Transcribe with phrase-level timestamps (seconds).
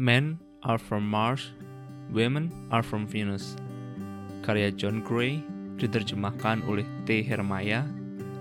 [0.00, 1.52] Men are from Mars,
[2.08, 3.52] women are from Venus.
[4.40, 5.44] Karya John Gray
[5.76, 7.20] diterjemahkan oleh T.
[7.20, 7.84] Hermaya,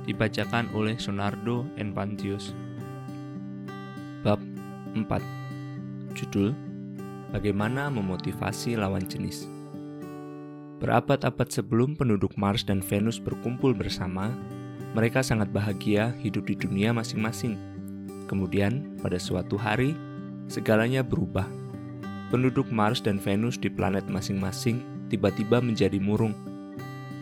[0.08, 2.56] dibacakan oleh Sonardo Enpantius.
[4.24, 4.40] Bab
[4.96, 6.56] 4 Judul
[7.36, 9.44] Bagaimana memotivasi lawan jenis
[10.80, 14.32] Berabad-abad sebelum penduduk Mars dan Venus berkumpul bersama,
[14.96, 17.60] mereka sangat bahagia hidup di dunia masing-masing.
[18.32, 19.92] Kemudian, pada suatu hari,
[20.50, 21.46] segalanya berubah.
[22.34, 26.34] Penduduk Mars dan Venus di planet masing-masing tiba-tiba menjadi murung.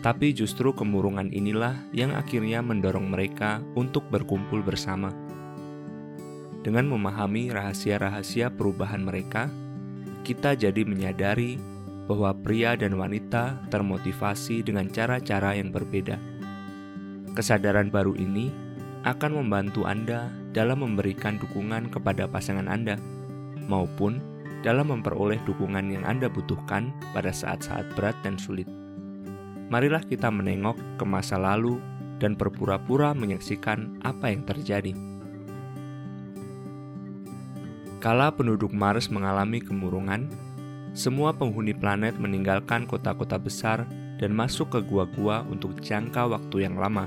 [0.00, 5.12] Tapi justru kemurungan inilah yang akhirnya mendorong mereka untuk berkumpul bersama.
[6.64, 9.48] Dengan memahami rahasia-rahasia perubahan mereka,
[10.24, 11.56] kita jadi menyadari
[12.08, 16.16] bahwa pria dan wanita termotivasi dengan cara-cara yang berbeda.
[17.36, 18.50] Kesadaran baru ini
[19.04, 22.98] akan membantu Anda dalam memberikan dukungan kepada pasangan Anda
[23.66, 24.22] maupun
[24.62, 28.66] dalam memperoleh dukungan yang Anda butuhkan pada saat-saat berat dan sulit.
[29.68, 31.78] Marilah kita menengok ke masa lalu
[32.18, 34.92] dan berpura-pura menyaksikan apa yang terjadi.
[37.98, 40.30] Kala penduduk Mars mengalami kemurungan,
[40.94, 43.86] semua penghuni planet meninggalkan kota-kota besar
[44.18, 47.06] dan masuk ke gua-gua untuk jangka waktu yang lama.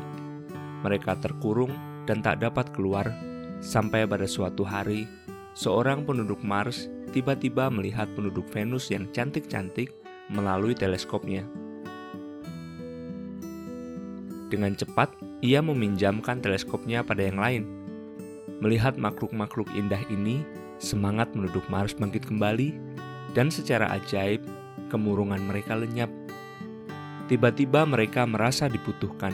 [0.83, 1.72] Mereka terkurung
[2.07, 3.07] dan tak dapat keluar
[3.61, 5.05] sampai pada suatu hari
[5.53, 9.91] seorang penduduk Mars tiba-tiba melihat penduduk Venus yang cantik-cantik
[10.31, 11.44] melalui teleskopnya.
[14.52, 17.63] Dengan cepat, ia meminjamkan teleskopnya pada yang lain.
[18.59, 20.44] Melihat makhluk-makhluk indah ini,
[20.77, 22.75] semangat penduduk Mars bangkit kembali,
[23.31, 24.44] dan secara ajaib,
[24.91, 26.11] kemurungan mereka lenyap.
[27.31, 29.31] Tiba-tiba mereka merasa dibutuhkan.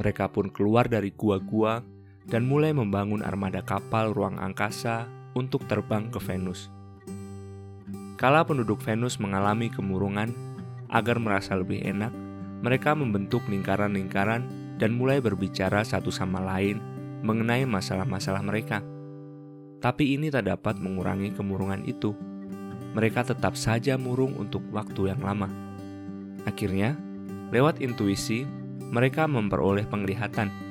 [0.00, 1.84] Mereka pun keluar dari gua-gua
[2.28, 6.72] dan mulai membangun armada kapal ruang angkasa untuk terbang ke Venus.
[8.14, 10.32] Kala penduduk Venus mengalami kemurungan,
[10.88, 12.14] agar merasa lebih enak,
[12.62, 14.46] mereka membentuk lingkaran-lingkaran
[14.78, 16.80] dan mulai berbicara satu sama lain
[17.20, 18.80] mengenai masalah-masalah mereka.
[19.82, 22.16] Tapi ini tak dapat mengurangi kemurungan itu.
[22.94, 25.50] Mereka tetap saja murung untuk waktu yang lama.
[26.48, 26.96] Akhirnya,
[27.52, 28.46] lewat intuisi,
[28.88, 30.63] mereka memperoleh penglihatan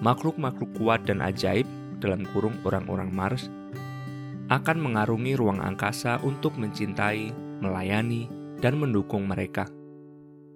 [0.00, 1.68] makhluk-makhluk kuat dan ajaib
[2.00, 3.52] dalam kurung orang-orang Mars
[4.50, 7.30] akan mengarungi ruang angkasa untuk mencintai,
[7.62, 8.26] melayani,
[8.58, 9.70] dan mendukung mereka.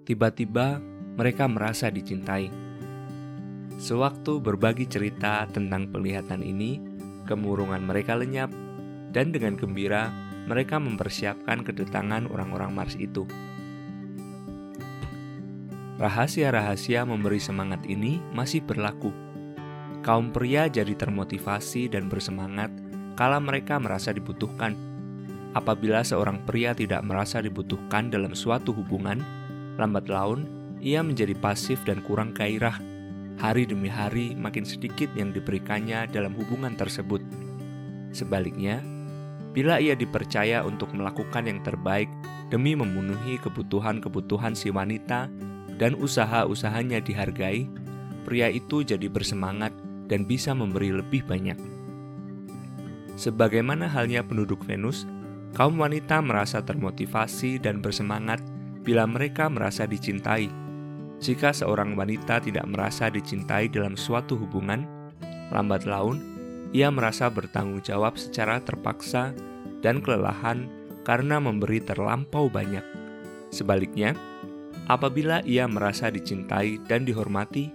[0.03, 0.83] Tiba-tiba
[1.15, 2.51] mereka merasa dicintai.
[3.79, 6.83] Sewaktu berbagi cerita tentang penglihatan ini,
[7.23, 8.51] kemurungan mereka lenyap,
[9.15, 10.11] dan dengan gembira
[10.43, 13.23] mereka mempersiapkan kedatangan orang-orang Mars itu.
[15.95, 19.24] Rahasia-rahasia memberi semangat ini masih berlaku
[20.05, 22.69] kaum pria jadi termotivasi dan bersemangat
[23.17, 24.77] kala mereka merasa dibutuhkan.
[25.57, 29.25] Apabila seorang pria tidak merasa dibutuhkan dalam suatu hubungan,
[29.81, 30.45] lambat laun
[30.77, 32.77] ia menjadi pasif dan kurang gairah.
[33.41, 37.25] Hari demi hari makin sedikit yang diberikannya dalam hubungan tersebut.
[38.13, 38.85] Sebaliknya,
[39.57, 42.07] bila ia dipercaya untuk melakukan yang terbaik
[42.53, 45.27] demi memenuhi kebutuhan-kebutuhan si wanita
[45.81, 47.67] dan usaha-usahanya dihargai,
[48.23, 51.57] pria itu jadi bersemangat dan bisa memberi lebih banyak.
[53.15, 55.07] Sebagaimana halnya penduduk Venus,
[55.55, 58.43] kaum wanita merasa termotivasi dan bersemangat
[58.83, 60.51] bila mereka merasa dicintai.
[61.23, 64.83] Jika seorang wanita tidak merasa dicintai dalam suatu hubungan,
[65.49, 66.19] lambat laun
[66.75, 69.31] ia merasa bertanggung jawab secara terpaksa
[69.79, 70.67] dan kelelahan
[71.07, 72.83] karena memberi terlampau banyak.
[73.47, 74.11] Sebaliknya,
[74.91, 77.71] apabila ia merasa dicintai dan dihormati,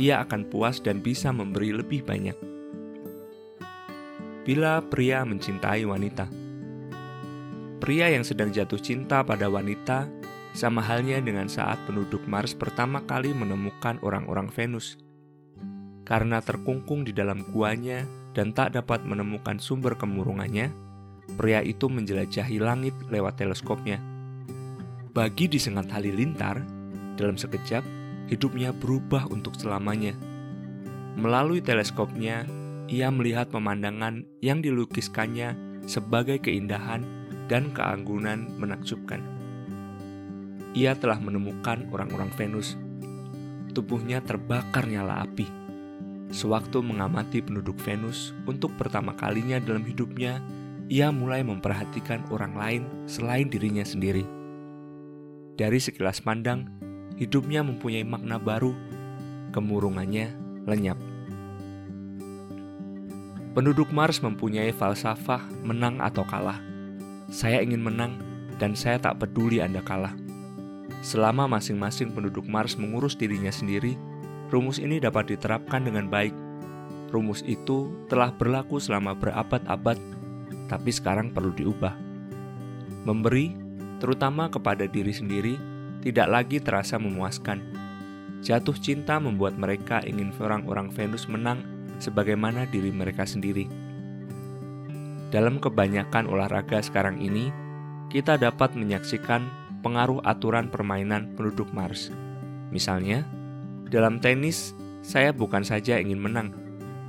[0.00, 2.32] ia akan puas dan bisa memberi lebih banyak.
[4.48, 6.24] Bila pria mencintai wanita,
[7.84, 10.08] pria yang sedang jatuh cinta pada wanita
[10.56, 14.96] sama halnya dengan saat penduduk Mars pertama kali menemukan orang-orang Venus.
[16.08, 20.72] Karena terkungkung di dalam guanya dan tak dapat menemukan sumber kemurungannya,
[21.36, 24.00] pria itu menjelajahi langit lewat teleskopnya.
[25.12, 26.64] Bagi disengat halilintar,
[27.20, 27.99] dalam sekejap
[28.30, 30.14] hidupnya berubah untuk selamanya.
[31.18, 32.46] Melalui teleskopnya,
[32.86, 37.02] ia melihat pemandangan yang dilukiskannya sebagai keindahan
[37.50, 39.18] dan keanggunan menakjubkan.
[40.70, 42.78] Ia telah menemukan orang-orang Venus.
[43.74, 45.50] Tubuhnya terbakar nyala api.
[46.30, 50.38] Sewaktu mengamati penduduk Venus untuk pertama kalinya dalam hidupnya,
[50.86, 54.22] ia mulai memperhatikan orang lain selain dirinya sendiri.
[55.58, 56.70] Dari sekilas pandang,
[57.20, 58.72] hidupnya mempunyai makna baru,
[59.52, 60.32] kemurungannya
[60.64, 60.96] lenyap.
[63.52, 66.56] Penduduk Mars mempunyai falsafah menang atau kalah.
[67.28, 68.16] Saya ingin menang,
[68.56, 70.16] dan saya tak peduli Anda kalah.
[71.04, 74.00] Selama masing-masing penduduk Mars mengurus dirinya sendiri,
[74.48, 76.32] rumus ini dapat diterapkan dengan baik.
[77.12, 79.98] Rumus itu telah berlaku selama berabad-abad,
[80.70, 81.98] tapi sekarang perlu diubah.
[83.02, 83.52] Memberi,
[83.98, 85.58] terutama kepada diri sendiri,
[86.00, 87.60] tidak lagi terasa memuaskan.
[88.40, 91.60] Jatuh cinta membuat mereka ingin orang-orang Venus menang
[92.00, 93.68] sebagaimana diri mereka sendiri.
[95.28, 97.52] Dalam kebanyakan olahraga sekarang ini,
[98.10, 99.46] kita dapat menyaksikan
[99.84, 102.10] pengaruh aturan permainan penduduk Mars.
[102.72, 103.22] Misalnya,
[103.86, 104.72] dalam tenis,
[105.04, 106.50] saya bukan saja ingin menang,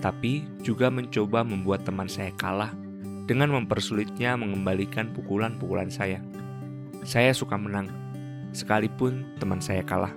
[0.04, 2.76] tapi juga mencoba membuat teman saya kalah
[3.26, 6.20] dengan mempersulitnya mengembalikan pukulan-pukulan saya.
[7.02, 7.90] Saya suka menang,
[8.52, 10.14] sekalipun teman saya kalah.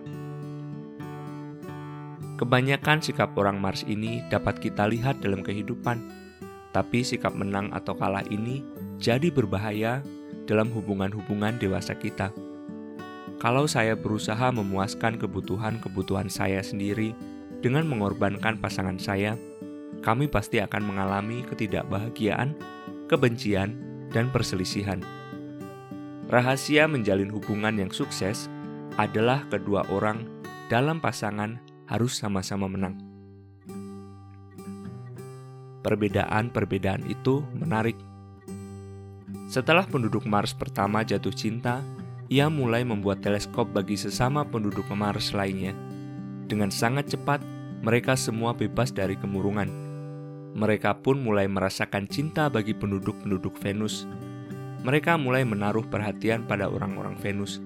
[2.34, 6.02] Kebanyakan sikap orang Mars ini dapat kita lihat dalam kehidupan
[6.74, 8.66] tapi sikap menang atau kalah ini
[8.98, 10.02] jadi berbahaya
[10.50, 12.34] dalam hubungan-hubungan dewasa kita.
[13.38, 17.14] Kalau saya berusaha memuaskan kebutuhan-kebutuhan saya sendiri
[17.62, 19.38] dengan mengorbankan pasangan saya,
[20.02, 22.58] kami pasti akan mengalami ketidakbahagiaan,
[23.06, 23.78] kebencian,
[24.10, 25.00] dan perselisihan.
[26.24, 28.48] Rahasia menjalin hubungan yang sukses
[28.96, 30.24] adalah kedua orang
[30.72, 32.96] dalam pasangan harus sama-sama menang.
[35.84, 38.00] Perbedaan-perbedaan itu menarik.
[39.52, 41.84] Setelah penduduk Mars pertama jatuh cinta,
[42.32, 45.76] ia mulai membuat teleskop bagi sesama penduduk Mars lainnya.
[46.48, 47.44] Dengan sangat cepat,
[47.84, 49.68] mereka semua bebas dari kemurungan.
[50.56, 54.08] Mereka pun mulai merasakan cinta bagi penduduk-penduduk Venus.
[54.84, 57.56] Mereka mulai menaruh perhatian pada orang-orang Venus,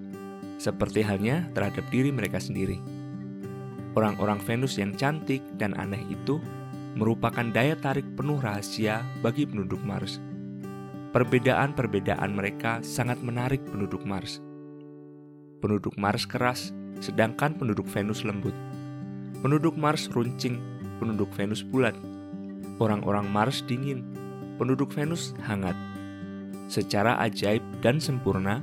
[0.54, 2.78] seperti halnya terhadap diri mereka sendiri.
[3.98, 6.38] Orang-orang Venus yang cantik dan aneh itu
[6.94, 10.22] merupakan daya tarik penuh rahasia bagi penduduk Mars.
[11.10, 14.38] Perbedaan-perbedaan mereka sangat menarik penduduk Mars.
[15.58, 16.70] Penduduk Mars keras,
[17.02, 18.54] sedangkan penduduk Venus lembut.
[19.42, 20.62] Penduduk Mars runcing,
[21.02, 21.98] penduduk Venus bulat.
[22.78, 24.06] Orang-orang Mars dingin,
[24.54, 25.74] penduduk Venus hangat.
[26.68, 28.60] Secara ajaib dan sempurna,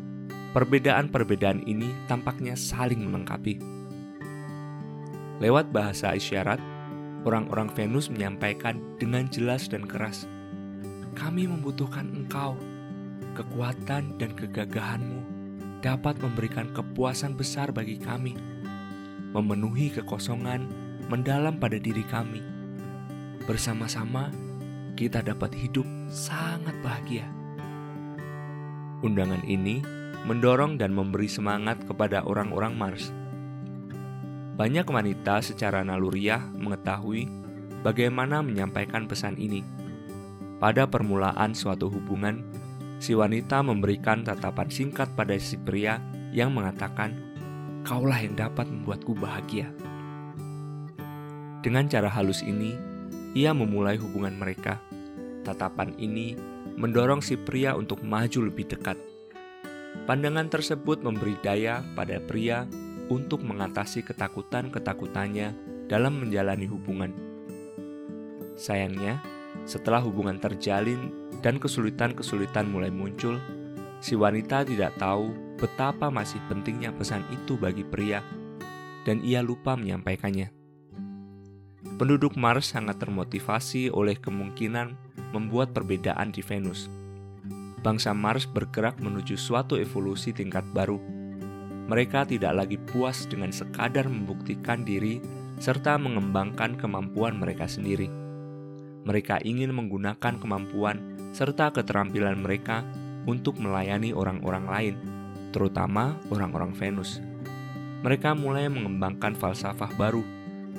[0.54, 3.58] perbedaan-perbedaan ini tampaknya saling melengkapi.
[5.42, 6.62] Lewat bahasa isyarat,
[7.26, 10.30] orang-orang Venus menyampaikan dengan jelas dan keras,
[11.18, 12.54] "Kami membutuhkan engkau.
[13.34, 15.20] Kekuatan dan kegagahanmu
[15.82, 18.38] dapat memberikan kepuasan besar bagi kami,
[19.34, 20.70] memenuhi kekosongan
[21.10, 22.40] mendalam pada diri kami.
[23.50, 24.30] Bersama-sama,
[24.94, 27.45] kita dapat hidup sangat bahagia."
[29.06, 29.86] Undangan ini
[30.26, 33.14] mendorong dan memberi semangat kepada orang-orang Mars
[34.56, 37.28] banyak wanita secara naluriah mengetahui
[37.84, 39.68] bagaimana menyampaikan pesan ini.
[40.64, 42.40] Pada permulaan suatu hubungan,
[43.04, 46.00] si wanita memberikan tatapan singkat pada si pria
[46.32, 47.12] yang mengatakan,
[47.84, 49.68] "Kaulah yang dapat membuatku bahagia."
[51.60, 52.80] Dengan cara halus ini,
[53.36, 54.80] ia memulai hubungan mereka.
[55.44, 56.40] Tatapan ini
[56.76, 59.00] mendorong si pria untuk maju lebih dekat.
[60.06, 62.68] Pandangan tersebut memberi daya pada pria
[63.08, 65.56] untuk mengatasi ketakutan-ketakutannya
[65.88, 67.12] dalam menjalani hubungan.
[68.56, 69.20] Sayangnya,
[69.64, 73.40] setelah hubungan terjalin dan kesulitan-kesulitan mulai muncul,
[74.04, 78.20] si wanita tidak tahu betapa masih pentingnya pesan itu bagi pria,
[79.08, 80.55] dan ia lupa menyampaikannya.
[81.96, 84.96] Penduduk Mars sangat termotivasi oleh kemungkinan
[85.32, 86.92] membuat perbedaan di Venus.
[87.80, 91.16] Bangsa Mars bergerak menuju suatu evolusi tingkat baru
[91.86, 95.22] mereka tidak lagi puas dengan sekadar membuktikan diri
[95.62, 98.10] serta mengembangkan kemampuan mereka sendiri.
[99.06, 100.98] Mereka ingin menggunakan kemampuan
[101.30, 102.82] serta keterampilan mereka
[103.30, 104.96] untuk melayani orang-orang lain,
[105.54, 107.22] terutama orang-orang Venus.
[108.02, 110.26] Mereka mulai mengembangkan falsafah baru,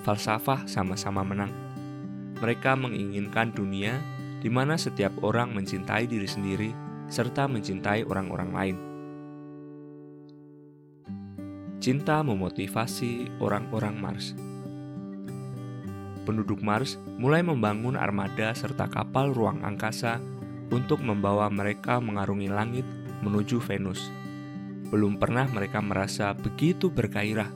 [0.06, 1.50] falsafah sama-sama menang.
[2.38, 3.98] Mereka menginginkan dunia
[4.38, 6.70] di mana setiap orang mencintai diri sendiri
[7.10, 8.76] serta mencintai orang-orang lain
[11.86, 14.34] Cinta memotivasi orang-orang Mars.
[16.26, 20.18] Penduduk Mars mulai membangun armada serta kapal ruang angkasa
[20.74, 22.82] untuk membawa mereka mengarungi langit
[23.22, 24.02] menuju Venus.
[24.90, 27.54] Belum pernah mereka merasa begitu bergairah.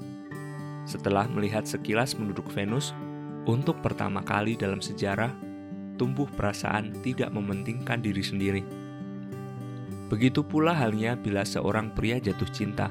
[0.88, 2.92] Setelah melihat sekilas penduduk Venus,
[3.44, 5.32] untuk pertama kali dalam sejarah,
[6.00, 8.62] tumbuh perasaan tidak mementingkan diri sendiri.
[10.10, 12.90] Begitu pula halnya bila seorang pria jatuh cinta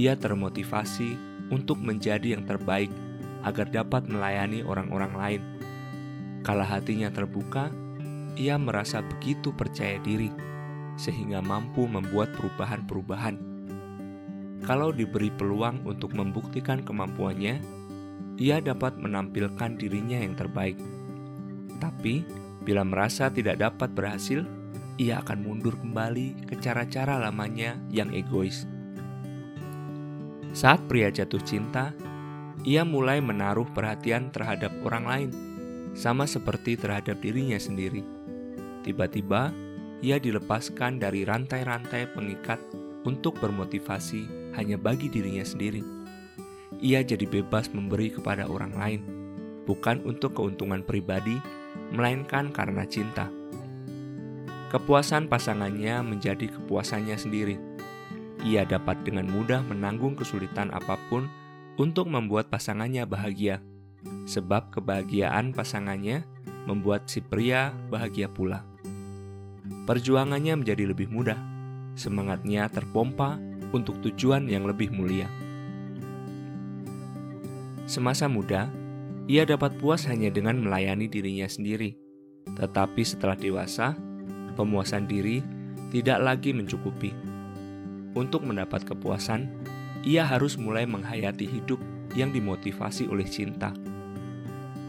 [0.00, 1.12] ia termotivasi
[1.52, 2.88] untuk menjadi yang terbaik
[3.44, 5.42] agar dapat melayani orang-orang lain.
[6.40, 7.68] Kala hatinya terbuka,
[8.32, 10.32] ia merasa begitu percaya diri.
[11.00, 13.49] sehingga mampu membuat perubahan-perubahan.
[14.60, 17.60] Kalau diberi peluang untuk membuktikan kemampuannya,
[18.40, 20.76] ia dapat menampilkan dirinya yang terbaik.
[21.80, 22.24] Tapi,
[22.64, 24.44] bila merasa tidak dapat berhasil,
[25.00, 28.68] ia akan mundur kembali ke cara-cara lamanya yang egois.
[30.52, 31.96] Saat pria jatuh cinta,
[32.64, 35.30] ia mulai menaruh perhatian terhadap orang lain,
[35.96, 38.04] sama seperti terhadap dirinya sendiri.
[38.84, 39.52] Tiba-tiba,
[40.04, 42.60] ia dilepaskan dari rantai-rantai pengikat
[43.04, 45.82] untuk bermotivasi hanya bagi dirinya sendiri.
[46.80, 49.00] Ia jadi bebas memberi kepada orang lain,
[49.68, 51.36] bukan untuk keuntungan pribadi,
[51.92, 53.28] melainkan karena cinta.
[54.70, 57.58] Kepuasan pasangannya menjadi kepuasannya sendiri.
[58.46, 61.26] Ia dapat dengan mudah menanggung kesulitan apa pun
[61.76, 63.60] untuk membuat pasangannya bahagia,
[64.24, 66.24] sebab kebahagiaan pasangannya
[66.64, 68.64] membuat si pria bahagia pula.
[69.84, 71.36] Perjuangannya menjadi lebih mudah,
[71.98, 75.30] semangatnya terpompa untuk tujuan yang lebih mulia.
[77.90, 78.70] Semasa muda,
[79.26, 81.98] ia dapat puas hanya dengan melayani dirinya sendiri,
[82.54, 83.98] tetapi setelah dewasa,
[84.54, 85.42] pemuasan diri
[85.90, 87.10] tidak lagi mencukupi.
[88.14, 89.50] Untuk mendapat kepuasan,
[90.06, 91.78] ia harus mulai menghayati hidup
[92.14, 93.70] yang dimotivasi oleh cinta.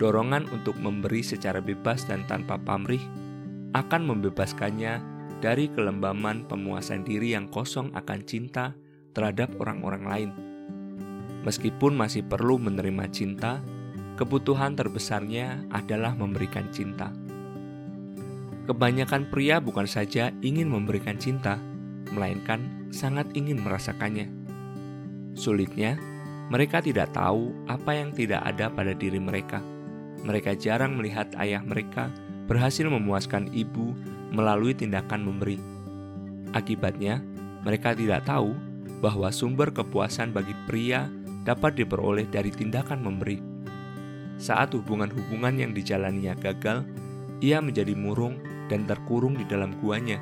[0.02, 3.02] Dorongan untuk memberi secara bebas dan tanpa pamrih
[3.78, 4.98] akan membebaskannya
[5.42, 8.78] dari kelembaman pemuasan diri yang kosong akan cinta
[9.18, 10.32] terhadap orang-orang lain.
[11.42, 13.60] Meskipun masih perlu menerima cinta,
[14.16, 17.10] kebutuhan terbesarnya adalah memberikan cinta.
[18.70, 21.58] Kebanyakan pria bukan saja ingin memberikan cinta,
[22.14, 24.30] melainkan sangat ingin merasakannya.
[25.34, 25.98] Sulitnya,
[26.54, 29.66] mereka tidak tahu apa yang tidak ada pada diri mereka.
[30.22, 32.14] Mereka jarang melihat ayah mereka
[32.46, 33.98] berhasil memuaskan ibu
[34.32, 35.60] melalui tindakan memberi.
[36.56, 37.20] Akibatnya,
[37.62, 38.56] mereka tidak tahu
[39.04, 41.08] bahwa sumber kepuasan bagi pria
[41.44, 43.38] dapat diperoleh dari tindakan memberi.
[44.42, 46.82] Saat hubungan-hubungan yang dijalaninya gagal,
[47.42, 50.18] ia menjadi murung dan terkurung di dalam guanya.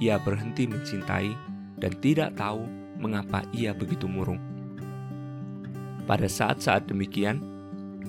[0.00, 1.32] Ia berhenti mencintai
[1.76, 2.64] dan tidak tahu
[2.96, 4.40] mengapa ia begitu murung.
[6.06, 7.40] Pada saat-saat demikian,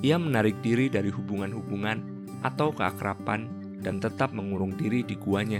[0.03, 2.03] ia menarik diri dari hubungan-hubungan
[2.43, 5.59] atau keakraban dan tetap mengurung diri di guanya.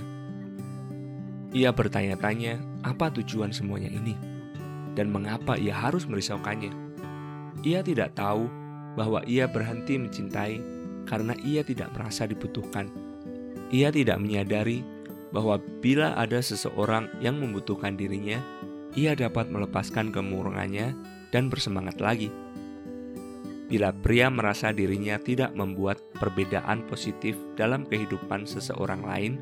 [1.53, 4.17] Ia bertanya-tanya apa tujuan semuanya ini
[4.97, 6.73] dan mengapa ia harus merisaukannya.
[7.61, 8.49] Ia tidak tahu
[8.97, 10.57] bahwa ia berhenti mencintai
[11.05, 12.89] karena ia tidak merasa dibutuhkan.
[13.73, 14.85] Ia tidak menyadari
[15.33, 18.37] bahwa bila ada seseorang yang membutuhkan dirinya,
[18.93, 20.93] ia dapat melepaskan kemurungannya
[21.33, 22.29] dan bersemangat lagi.
[23.73, 29.41] Bila pria merasa dirinya tidak membuat perbedaan positif dalam kehidupan seseorang lain,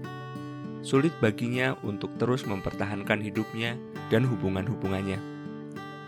[0.87, 3.75] sulit baginya untuk terus mempertahankan hidupnya
[4.07, 5.19] dan hubungan-hubungannya.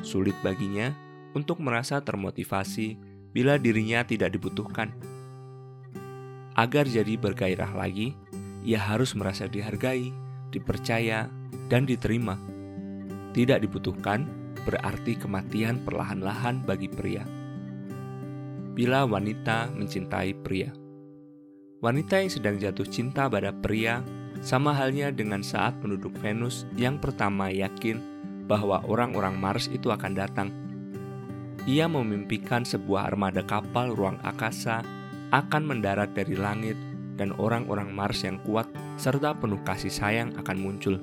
[0.07, 0.95] Sulit baginya
[1.35, 2.95] untuk merasa termotivasi
[3.35, 4.95] bila dirinya tidak dibutuhkan
[6.53, 8.13] Agar jadi bergairah lagi,
[8.61, 10.13] ia harus merasa dihargai,
[10.53, 11.25] dipercaya,
[11.65, 12.37] dan diterima.
[13.33, 14.29] Tidak dibutuhkan
[14.61, 17.42] berarti kematian perlahan-lahan bagi pria.
[18.73, 20.73] Bila wanita mencintai pria,
[21.77, 24.01] wanita yang sedang jatuh cinta pada pria
[24.41, 28.01] sama halnya dengan saat penduduk Venus yang pertama yakin
[28.49, 30.49] bahwa orang-orang Mars itu akan datang.
[31.69, 34.81] Ia memimpikan sebuah armada kapal ruang angkasa
[35.29, 36.73] akan mendarat dari langit
[37.13, 38.65] dan orang-orang Mars yang kuat
[38.97, 40.97] serta penuh kasih sayang akan muncul.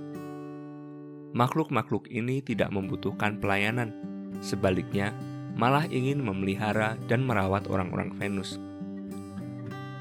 [1.38, 3.94] Makhluk-makhluk ini tidak membutuhkan pelayanan,
[4.42, 5.14] sebaliknya
[5.60, 8.56] malah ingin memelihara dan merawat orang-orang Venus.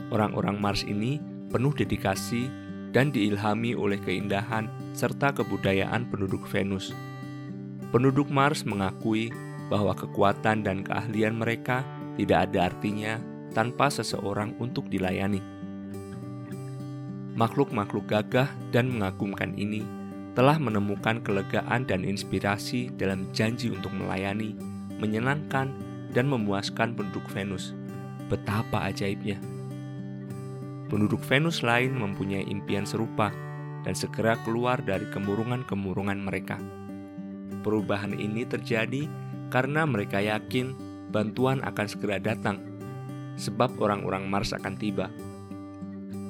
[0.08, 1.20] Orang-orang Mars ini
[1.52, 2.48] penuh dedikasi
[2.96, 6.96] dan diilhami oleh keindahan serta kebudayaan penduduk Venus.
[7.92, 9.36] Penduduk Mars mengakui
[9.68, 11.84] bahwa kekuatan dan keahlian mereka
[12.16, 13.20] tidak ada artinya
[13.52, 15.44] tanpa seseorang untuk dilayani.
[17.36, 19.84] Makhluk-makhluk gagah dan mengagumkan ini
[20.40, 24.56] telah menemukan kelegaan dan inspirasi dalam janji untuk melayani,
[25.00, 25.72] menyenangkan,
[26.14, 27.74] dan memuaskan penduduk Venus.
[28.30, 29.38] Betapa ajaibnya!
[30.90, 33.30] Penduduk Venus lain mempunyai impian serupa
[33.86, 36.58] dan segera keluar dari kemurungan-kemurungan mereka.
[37.62, 39.06] Perubahan ini terjadi
[39.54, 40.74] karena mereka yakin
[41.14, 42.70] bantuan akan segera datang
[43.40, 45.08] sebab orang-orang Mars akan tiba.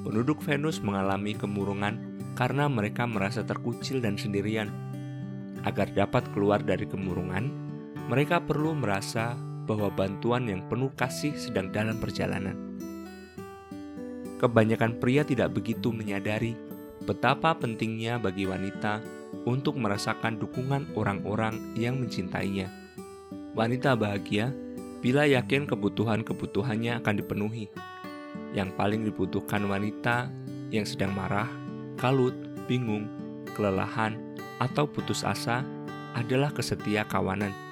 [0.05, 1.99] Penduduk Venus mengalami kemurungan
[2.37, 4.71] karena mereka merasa terkucil dan sendirian.
[5.67, 7.51] Agar dapat keluar dari kemurungan,
[8.09, 9.37] mereka perlu merasa
[9.69, 12.57] bahwa bantuan yang penuh kasih sedang dalam perjalanan.
[14.41, 16.57] Kebanyakan pria tidak begitu menyadari
[17.05, 18.97] betapa pentingnya bagi wanita
[19.45, 22.65] untuk merasakan dukungan orang-orang yang mencintainya.
[23.53, 24.49] Wanita bahagia
[25.05, 27.69] bila yakin kebutuhan-kebutuhannya akan dipenuhi.
[28.57, 30.33] Yang paling dibutuhkan wanita
[30.73, 31.45] yang sedang marah,
[32.01, 32.33] kalut,
[32.65, 33.05] bingung,
[33.53, 34.17] kelelahan,
[34.57, 35.61] atau putus asa
[36.17, 37.68] adalah kesetia kawanan.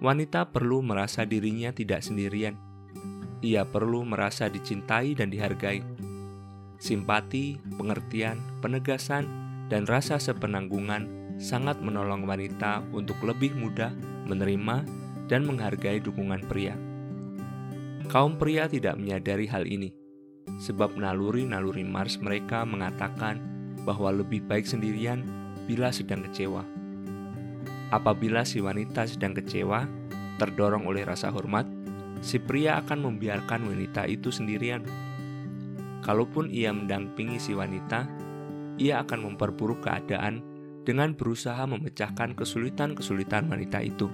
[0.00, 2.56] Wanita perlu merasa dirinya tidak sendirian.
[3.44, 5.84] Ia perlu merasa dicintai dan dihargai.
[6.80, 9.28] Simpati, pengertian, penegasan,
[9.68, 13.92] dan rasa sepenanggungan sangat menolong wanita untuk lebih mudah
[14.24, 14.88] menerima
[15.28, 16.72] dan menghargai dukungan pria.
[18.08, 19.92] Kaum pria tidak menyadari hal ini,
[20.64, 23.36] sebab naluri-naluri Mars mereka mengatakan
[23.84, 25.28] bahwa lebih baik sendirian
[25.68, 26.79] bila sedang kecewa.
[27.90, 29.82] Apabila si wanita sedang kecewa,
[30.38, 31.66] terdorong oleh rasa hormat,
[32.22, 34.86] si pria akan membiarkan wanita itu sendirian.
[36.06, 38.06] Kalaupun ia mendampingi si wanita,
[38.78, 40.40] ia akan memperburuk keadaan
[40.86, 44.06] dengan berusaha memecahkan kesulitan-kesulitan wanita itu.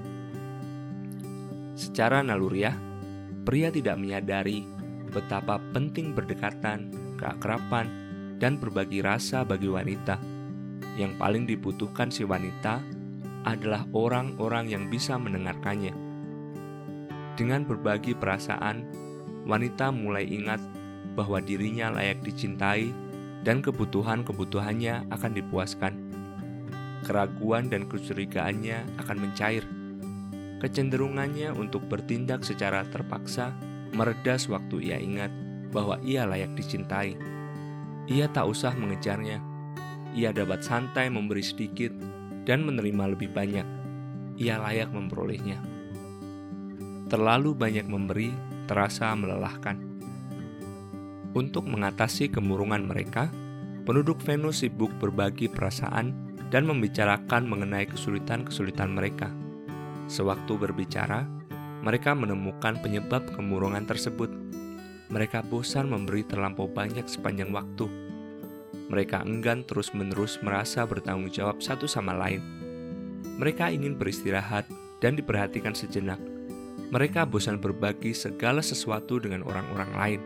[1.76, 2.75] Secara naluriah,
[3.45, 4.64] pria tidak menyadari
[5.12, 6.90] betapa penting berdekatan,
[7.21, 7.87] keakraban,
[8.40, 10.16] dan berbagi rasa bagi wanita.
[10.97, 12.95] Yang paling dibutuhkan si wanita
[13.46, 15.94] adalah orang-orang yang bisa mendengarkannya.
[17.38, 18.82] Dengan berbagi perasaan,
[19.46, 20.58] wanita mulai ingat
[21.14, 22.90] bahwa dirinya layak dicintai
[23.46, 25.94] dan kebutuhan-kebutuhannya akan dipuaskan.
[27.06, 29.62] Keraguan dan kecurigaannya akan mencair
[30.56, 33.52] kecenderungannya untuk bertindak secara terpaksa
[33.92, 35.30] mereda sewaktu ia ingat
[35.70, 37.16] bahwa ia layak dicintai.
[38.08, 39.42] Ia tak usah mengejarnya.
[40.16, 41.92] Ia dapat santai memberi sedikit
[42.46, 43.66] dan menerima lebih banyak.
[44.38, 45.58] Ia layak memperolehnya.
[47.10, 48.30] Terlalu banyak memberi
[48.70, 49.76] terasa melelahkan.
[51.36, 53.28] Untuk mengatasi kemurungan mereka,
[53.84, 56.14] penduduk Venus sibuk berbagi perasaan
[56.48, 59.28] dan membicarakan mengenai kesulitan-kesulitan mereka.
[60.06, 61.26] Sewaktu berbicara,
[61.82, 64.30] mereka menemukan penyebab kemurungan tersebut.
[65.06, 68.06] Mereka bosan memberi terlampau banyak sepanjang waktu.
[68.87, 72.38] Mereka enggan terus-menerus merasa bertanggung jawab satu sama lain.
[73.37, 74.70] Mereka ingin beristirahat
[75.03, 76.22] dan diperhatikan sejenak.
[76.94, 80.20] Mereka bosan berbagi segala sesuatu dengan orang-orang lain.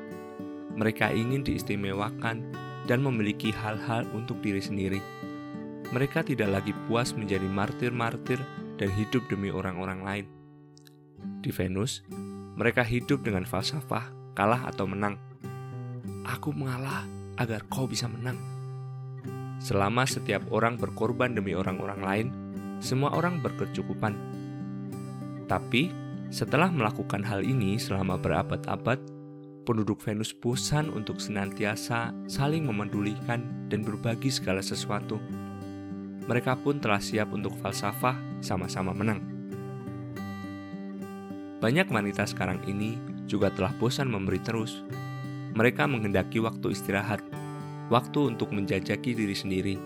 [0.77, 2.45] Mereka ingin diistimewakan
[2.85, 5.01] dan memiliki hal-hal untuk diri sendiri.
[5.91, 8.39] Mereka tidak lagi puas menjadi martir-martir
[8.79, 10.27] dan hidup demi orang-orang lain.
[11.41, 12.05] Di Venus,
[12.55, 15.19] mereka hidup dengan falsafah kalah atau menang.
[16.29, 17.09] Aku mengalah
[17.41, 18.37] agar kau bisa menang.
[19.61, 22.29] Selama setiap orang berkorban demi orang-orang lain,
[22.85, 24.13] semua orang berkecukupan.
[25.49, 25.89] Tapi,
[26.29, 29.01] setelah melakukan hal ini selama berabad-abad,
[29.65, 35.19] penduduk Venus bosan untuk senantiasa saling memedulikan dan berbagi segala sesuatu
[36.31, 39.19] mereka pun telah siap untuk falsafah sama-sama menang.
[41.59, 42.95] Banyak wanita sekarang ini
[43.27, 44.87] juga telah bosan memberi terus.
[45.61, 47.21] Mereka menghendaki waktu istirahat,
[47.93, 49.77] waktu untuk menjajaki diri sendiri,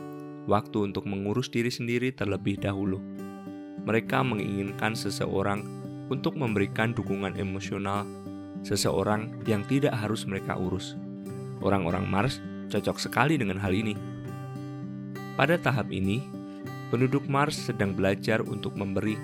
[0.47, 3.03] waktu untuk mengurus diri sendiri terlebih dahulu.
[3.83, 5.67] Mereka menginginkan seseorang
[6.15, 8.07] untuk memberikan dukungan emosional,
[8.63, 10.95] seseorang yang tidak harus mereka urus.
[11.59, 12.39] Orang-orang Mars
[12.71, 13.99] cocok sekali dengan hal ini.
[15.35, 16.23] Pada tahap ini,
[16.95, 19.19] penduduk Mars sedang belajar untuk memberi,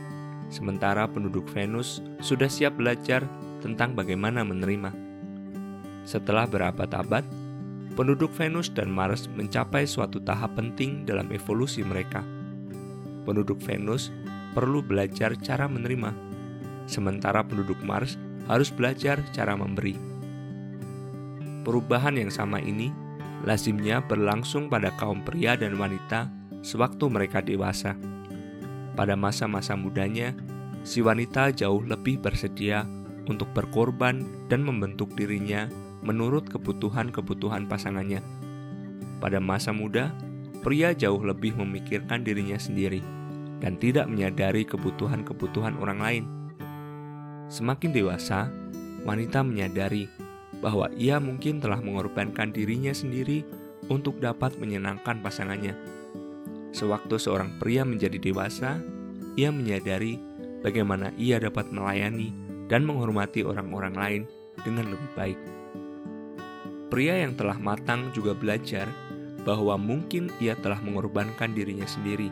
[0.51, 3.23] sementara penduduk Venus sudah siap belajar
[3.63, 5.10] tentang bagaimana menerima.
[6.11, 7.23] Setelah berabad-abad,
[7.95, 12.27] penduduk Venus dan Mars mencapai suatu tahap penting dalam evolusi mereka.
[13.23, 14.11] Penduduk Venus
[14.51, 16.11] perlu belajar cara menerima,
[16.91, 18.19] sementara penduduk Mars
[18.51, 19.95] harus belajar cara memberi.
[21.63, 22.91] Perubahan yang sama ini
[23.47, 26.27] lazimnya berlangsung pada kaum pria dan wanita
[26.67, 27.95] sewaktu mereka dewasa.
[28.99, 30.35] Pada masa-masa mudanya,
[30.83, 32.83] si wanita jauh lebih bersedia
[33.31, 35.71] untuk berkorban dan membentuk dirinya
[36.01, 38.25] menurut kebutuhan-kebutuhan pasangannya.
[39.21, 40.13] Pada masa muda,
[40.65, 43.05] pria jauh lebih memikirkan dirinya sendiri
[43.61, 46.25] dan tidak menyadari kebutuhan-kebutuhan orang lain.
[47.53, 48.49] Semakin dewasa,
[49.05, 50.09] wanita menyadari
[50.61, 53.45] bahwa ia mungkin telah mengorbankan dirinya sendiri
[53.89, 55.77] untuk dapat menyenangkan pasangannya.
[56.71, 58.79] Sewaktu seorang pria menjadi dewasa,
[59.35, 60.21] ia menyadari
[60.63, 62.31] bagaimana ia dapat melayani
[62.71, 64.23] dan menghormati orang-orang lain
[64.63, 65.60] dengan lebih baik.
[66.91, 68.91] Pria yang telah matang juga belajar
[69.47, 72.29] bahwa mungkin ia telah mengorbankan dirinya sendiri,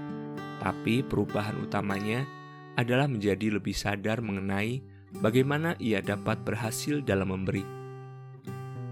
[0.58, 2.26] tapi perubahan utamanya
[2.74, 4.82] adalah menjadi lebih sadar mengenai
[5.22, 7.62] bagaimana ia dapat berhasil dalam memberi.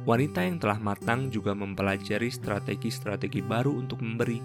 [0.06, 4.38] Wanita yang telah matang juga mempelajari strategi-strategi baru untuk memberi.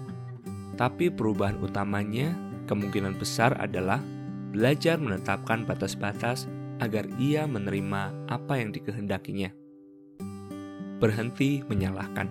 [0.74, 2.34] Tapi perubahan utamanya
[2.66, 4.02] kemungkinan besar adalah
[4.50, 6.50] belajar menetapkan batas-batas
[6.82, 9.61] agar ia menerima apa yang dikehendakinya.
[11.02, 12.30] Berhenti menyalahkan.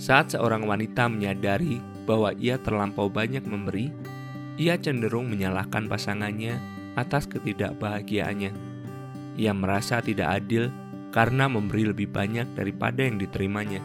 [0.00, 3.92] Saat seorang wanita menyadari bahwa ia terlampau banyak memberi,
[4.56, 6.56] ia cenderung menyalahkan pasangannya
[6.96, 8.56] atas ketidakbahagiaannya.
[9.36, 10.72] Ia merasa tidak adil
[11.12, 13.84] karena memberi lebih banyak daripada yang diterimanya.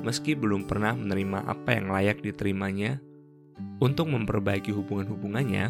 [0.00, 2.96] Meski belum pernah menerima apa yang layak diterimanya,
[3.80, 5.68] untuk memperbaiki hubungan-hubungannya,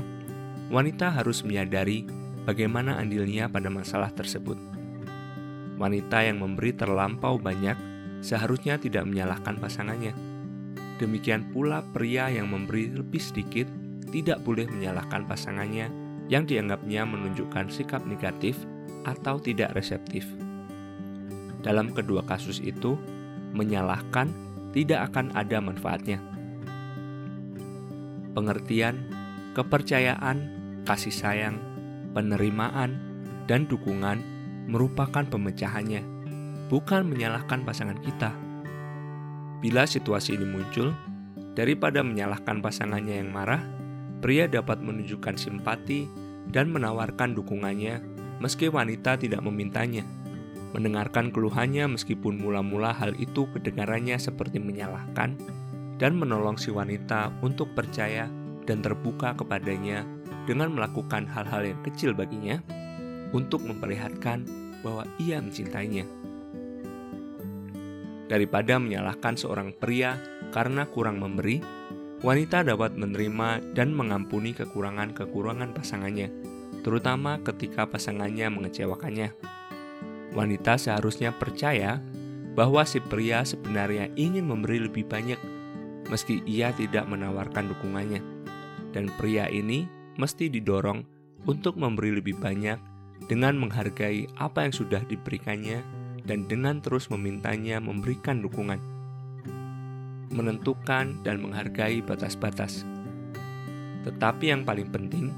[0.70, 2.06] wanita harus menyadari
[2.46, 4.79] bagaimana andilnya pada masalah tersebut.
[5.80, 7.72] Wanita yang memberi terlampau banyak
[8.20, 10.12] seharusnya tidak menyalahkan pasangannya.
[11.00, 13.64] Demikian pula pria yang memberi lebih sedikit
[14.12, 15.88] tidak boleh menyalahkan pasangannya
[16.28, 18.60] yang dianggapnya menunjukkan sikap negatif
[19.08, 20.28] atau tidak reseptif.
[21.64, 23.00] Dalam kedua kasus itu,
[23.56, 24.28] menyalahkan
[24.76, 26.20] tidak akan ada manfaatnya.
[28.36, 29.00] Pengertian,
[29.56, 30.38] kepercayaan,
[30.84, 31.56] kasih sayang,
[32.12, 33.00] penerimaan,
[33.48, 34.22] dan dukungan
[34.70, 36.06] merupakan pemecahannya,
[36.70, 38.30] bukan menyalahkan pasangan kita.
[39.58, 40.94] Bila situasi ini muncul,
[41.58, 43.60] daripada menyalahkan pasangannya yang marah,
[44.22, 46.06] pria dapat menunjukkan simpati
[46.48, 48.00] dan menawarkan dukungannya
[48.40, 50.06] meski wanita tidak memintanya
[50.70, 55.34] mendengarkan keluhannya meskipun mula-mula hal itu kedengarannya seperti menyalahkan,
[56.00, 58.30] dan menolong si wanita untuk percaya
[58.64, 60.06] dan terbuka kepadanya
[60.48, 62.62] dengan melakukan hal-hal yang kecil baginya
[63.30, 64.46] untuk memperlihatkan
[64.80, 66.08] bahwa ia mencintainya.
[68.30, 70.14] Daripada menyalahkan seorang pria
[70.54, 71.58] karena kurang memberi,
[72.22, 76.30] wanita dapat menerima dan mengampuni kekurangan-kekurangan pasangannya,
[76.86, 79.34] terutama ketika pasangannya mengecewakannya.
[80.30, 81.98] Wanita seharusnya percaya
[82.54, 85.38] bahwa si pria sebenarnya ingin memberi lebih banyak,
[86.06, 88.22] meski ia tidak menawarkan dukungannya,
[88.94, 91.02] dan pria ini mesti didorong
[91.50, 92.78] untuk memberi lebih banyak
[93.26, 95.82] dengan menghargai apa yang sudah diberikannya
[96.24, 98.78] dan dengan terus memintanya memberikan dukungan.
[100.30, 102.86] Menentukan dan menghargai batas-batas.
[104.06, 105.34] Tetapi yang paling penting,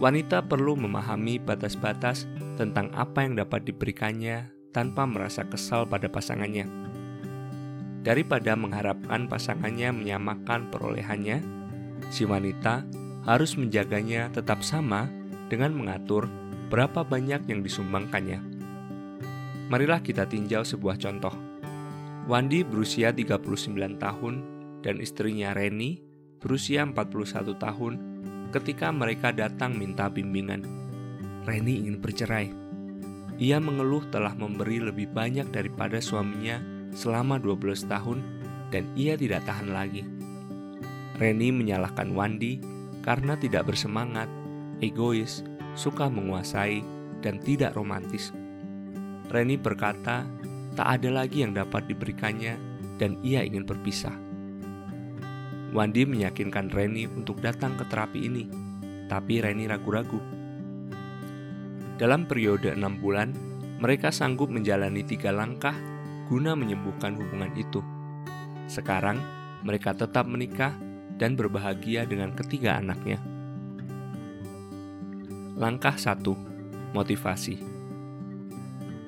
[0.00, 2.24] wanita perlu memahami batas-batas
[2.56, 6.66] tentang apa yang dapat diberikannya tanpa merasa kesal pada pasangannya.
[8.00, 11.44] Daripada mengharapkan pasangannya menyamakan perolehannya,
[12.08, 12.88] si wanita
[13.28, 15.04] harus menjaganya tetap sama
[15.52, 16.32] dengan mengatur
[16.70, 18.38] berapa banyak yang disumbangkannya.
[19.66, 21.34] Marilah kita tinjau sebuah contoh.
[22.30, 24.34] Wandi berusia 39 tahun
[24.86, 25.98] dan istrinya Reni
[26.38, 27.94] berusia 41 tahun
[28.54, 30.62] ketika mereka datang minta bimbingan.
[31.42, 32.54] Reni ingin bercerai.
[33.40, 36.62] Ia mengeluh telah memberi lebih banyak daripada suaminya
[36.94, 38.18] selama 12 tahun
[38.70, 40.06] dan ia tidak tahan lagi.
[41.18, 42.62] Reni menyalahkan Wandi
[43.02, 44.30] karena tidak bersemangat,
[44.78, 45.42] egois,
[45.74, 46.82] suka menguasai,
[47.20, 48.32] dan tidak romantis.
[49.28, 50.24] Reni berkata,
[50.74, 52.56] tak ada lagi yang dapat diberikannya
[52.96, 54.14] dan ia ingin berpisah.
[55.70, 58.44] Wandi meyakinkan Reni untuk datang ke terapi ini,
[59.06, 60.18] tapi Reni ragu-ragu.
[61.94, 63.30] Dalam periode enam bulan,
[63.78, 65.76] mereka sanggup menjalani tiga langkah
[66.26, 67.84] guna menyembuhkan hubungan itu.
[68.66, 69.20] Sekarang,
[69.62, 70.74] mereka tetap menikah
[71.20, 73.20] dan berbahagia dengan ketiga anaknya.
[75.60, 76.32] Langkah satu,
[76.96, 77.60] Motivasi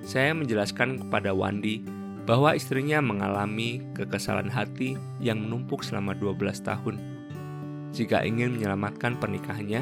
[0.04, 1.80] Saya menjelaskan kepada Wandi
[2.28, 7.00] bahwa istrinya mengalami kekesalan hati yang menumpuk selama 12 tahun.
[7.96, 9.80] Jika ingin menyelamatkan pernikahannya,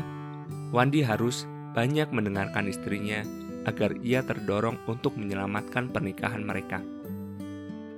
[0.71, 1.43] Wandi harus
[1.75, 3.27] banyak mendengarkan istrinya
[3.67, 6.79] agar ia terdorong untuk menyelamatkan pernikahan mereka.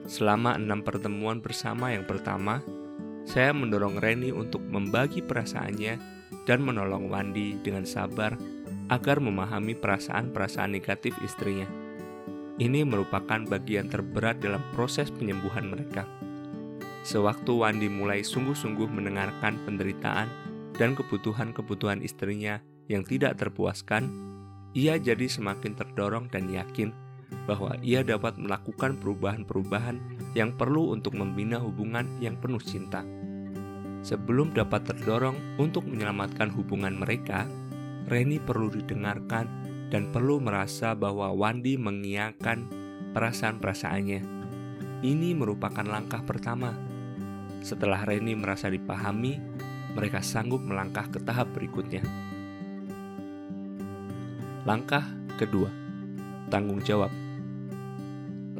[0.09, 2.65] Selama enam pertemuan bersama yang pertama,
[3.29, 8.35] saya mendorong Reni untuk membagi perasaannya dan menolong Wandi dengan sabar
[8.93, 11.65] agar memahami perasaan-perasaan negatif istrinya.
[12.61, 16.05] Ini merupakan bagian terberat dalam proses penyembuhan mereka.
[17.01, 20.29] Sewaktu Wandi mulai sungguh-sungguh mendengarkan penderitaan
[20.77, 22.61] dan kebutuhan-kebutuhan istrinya
[22.93, 24.13] yang tidak terpuaskan,
[24.77, 26.93] ia jadi semakin terdorong dan yakin
[27.49, 29.97] bahwa ia dapat melakukan perubahan-perubahan
[30.37, 33.01] yang perlu untuk membina hubungan yang penuh cinta.
[34.05, 37.49] Sebelum dapat terdorong untuk menyelamatkan hubungan mereka,
[38.13, 39.49] Reni perlu didengarkan
[39.89, 42.69] dan perlu merasa bahwa Wandi mengiakan
[43.17, 44.21] perasaan-perasaannya.
[45.01, 46.77] Ini merupakan langkah pertama.
[47.65, 49.41] Setelah Reni merasa dipahami,
[49.97, 52.05] mereka sanggup melangkah ke tahap berikutnya.
[54.69, 55.09] Langkah
[55.41, 55.73] kedua,
[56.53, 57.09] tanggung jawab.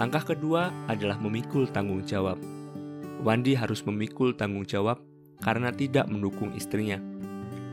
[0.01, 2.41] Langkah kedua adalah memikul tanggung jawab.
[3.21, 5.05] Wandi harus memikul tanggung jawab
[5.45, 6.97] karena tidak mendukung istrinya.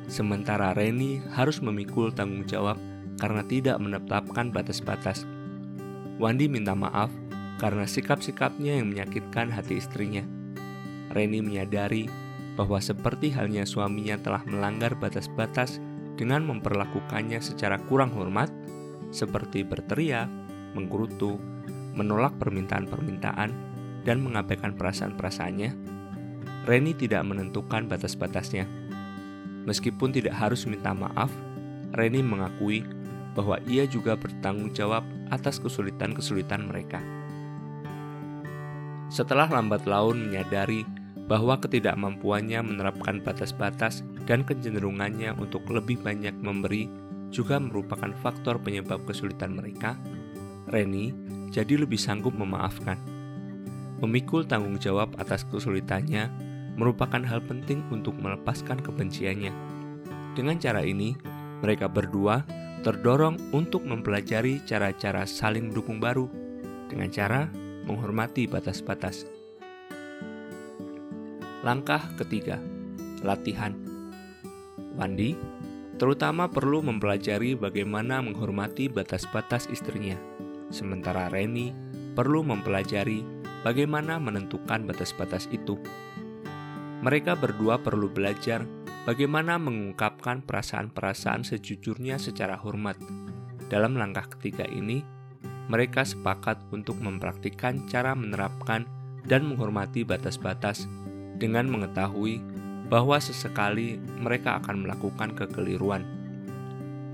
[0.10, 2.82] Sementara Reni harus memikul tanggung jawab
[3.22, 5.30] karena tidak menetapkan batas-batas.
[6.18, 7.14] Wandi minta maaf
[7.62, 10.26] karena sikap-sikapnya yang menyakitkan hati istrinya.
[11.14, 12.10] Reni menyadari
[12.58, 15.78] bahwa seperti halnya suaminya telah melanggar batas-batas
[16.18, 18.50] dengan memperlakukannya secara kurang hormat,
[19.14, 20.28] seperti berteriak,
[20.74, 21.38] menggerutu,
[21.94, 23.52] menolak permintaan-permintaan,
[24.04, 25.72] dan mengabaikan perasaan-perasaannya,
[26.68, 28.79] Reni tidak menentukan batas-batasnya.
[29.68, 31.32] Meskipun tidak harus minta maaf,
[31.96, 32.86] Reni mengakui
[33.34, 35.02] bahwa ia juga bertanggung jawab
[35.34, 37.02] atas kesulitan-kesulitan mereka.
[39.10, 40.86] Setelah lambat laun menyadari
[41.30, 46.90] bahwa ketidakmampuannya menerapkan batas-batas dan kecenderungannya untuk lebih banyak memberi
[47.30, 49.98] juga merupakan faktor penyebab kesulitan mereka,
[50.70, 51.14] Reni
[51.50, 52.98] jadi lebih sanggup memaafkan.
[54.02, 56.30] Memikul tanggung jawab atas kesulitannya
[56.80, 59.52] merupakan hal penting untuk melepaskan kebenciannya.
[60.40, 61.20] Dengan cara ini,
[61.60, 62.48] mereka berdua
[62.88, 66.32] terdorong untuk mempelajari cara-cara saling mendukung baru
[66.88, 67.52] dengan cara
[67.84, 69.28] menghormati batas-batas.
[71.60, 72.64] Langkah ketiga,
[73.20, 73.76] latihan.
[74.96, 75.36] Wandi
[76.00, 80.16] terutama perlu mempelajari bagaimana menghormati batas-batas istrinya,
[80.72, 81.76] sementara Reni
[82.16, 83.28] perlu mempelajari
[83.68, 85.76] bagaimana menentukan batas-batas itu.
[87.00, 88.68] Mereka berdua perlu belajar
[89.08, 93.00] bagaimana mengungkapkan perasaan-perasaan sejujurnya secara hormat.
[93.72, 95.00] Dalam langkah ketiga ini,
[95.72, 98.84] mereka sepakat untuk mempraktikkan cara menerapkan
[99.24, 100.92] dan menghormati batas-batas
[101.40, 102.44] dengan mengetahui
[102.92, 106.04] bahwa sesekali mereka akan melakukan kekeliruan.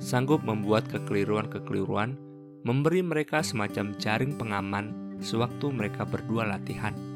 [0.02, 2.17] Sanggup membuat kekeliruan-kekeliruan
[2.65, 7.14] memberi mereka semacam jaring pengaman sewaktu mereka berdua latihan.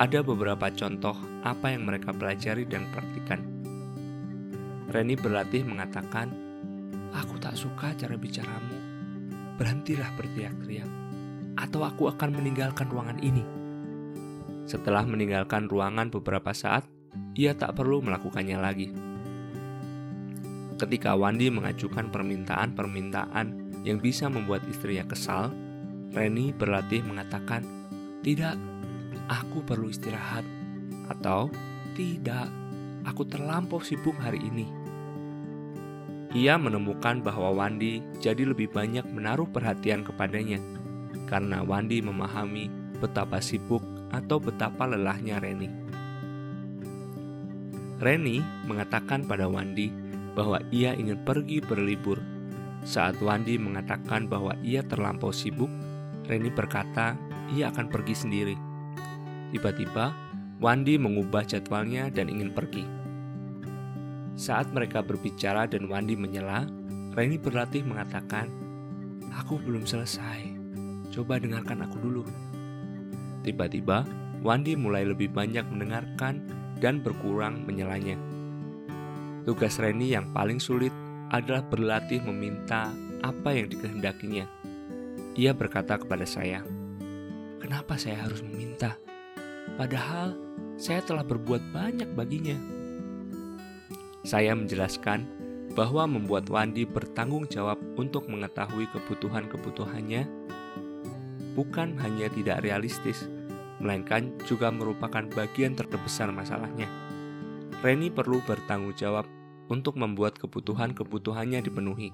[0.00, 1.12] Ada beberapa contoh
[1.44, 3.44] apa yang mereka pelajari dan praktikan.
[4.88, 6.32] Reni berlatih mengatakan,
[7.12, 8.90] "Aku tak suka cara bicaramu
[9.60, 10.88] berhentilah berteriak-teriak,
[11.60, 13.44] atau aku akan meninggalkan ruangan ini.
[14.64, 16.88] Setelah meninggalkan ruangan beberapa saat,
[17.36, 18.88] ia tak perlu melakukannya lagi.
[20.80, 23.46] Ketika Wandi mengajukan permintaan-permintaan
[23.84, 25.52] yang bisa membuat istrinya kesal,
[26.16, 27.60] Reni berlatih mengatakan,
[28.24, 28.79] "Tidak,
[29.30, 30.42] aku perlu istirahat,"
[31.06, 31.46] atau
[31.94, 32.48] "Tidak,
[33.06, 34.66] aku terlampau sibuk hari ini."
[36.30, 40.62] Ia menemukan bahwa Wandi jadi lebih banyak menaruh perhatian kepadanya
[41.26, 42.70] karena Wandi memahami
[43.02, 43.82] betapa sibuk
[44.14, 45.66] atau betapa lelahnya Reni.
[47.98, 49.90] Reni mengatakan pada Wandi
[50.38, 52.22] bahwa ia ingin pergi berlibur.
[52.86, 55.68] Saat Wandi mengatakan bahwa ia terlampau sibuk,
[56.30, 57.18] Reni berkata
[57.50, 58.69] ia akan pergi sendiri.
[59.50, 60.14] Tiba-tiba,
[60.60, 62.84] Wandi mengubah jadwalnya dan ingin pergi.
[64.36, 66.68] Saat mereka berbicara dan Wandi menyela,
[67.16, 68.46] Reni berlatih mengatakan,
[69.40, 70.46] Aku belum selesai,
[71.10, 72.22] coba dengarkan aku dulu.
[73.42, 74.04] Tiba-tiba,
[74.44, 76.44] Wandi mulai lebih banyak mendengarkan
[76.78, 78.16] dan berkurang menyelanya.
[79.44, 80.92] Tugas Reni yang paling sulit
[81.32, 84.46] adalah berlatih meminta apa yang dikehendakinya.
[85.36, 86.64] Ia berkata kepada saya,
[87.60, 89.09] "Kenapa saya harus meminta?
[89.80, 90.36] Padahal
[90.76, 92.60] saya telah berbuat banyak baginya."
[94.28, 95.24] Saya menjelaskan
[95.72, 100.28] bahwa membuat Wandi bertanggung jawab untuk mengetahui kebutuhan-kebutuhannya
[101.56, 103.24] bukan hanya tidak realistis,
[103.80, 106.84] melainkan juga merupakan bagian terbesar masalahnya.
[107.80, 109.24] Reni perlu bertanggung jawab
[109.72, 112.12] untuk membuat kebutuhan-kebutuhannya dipenuhi.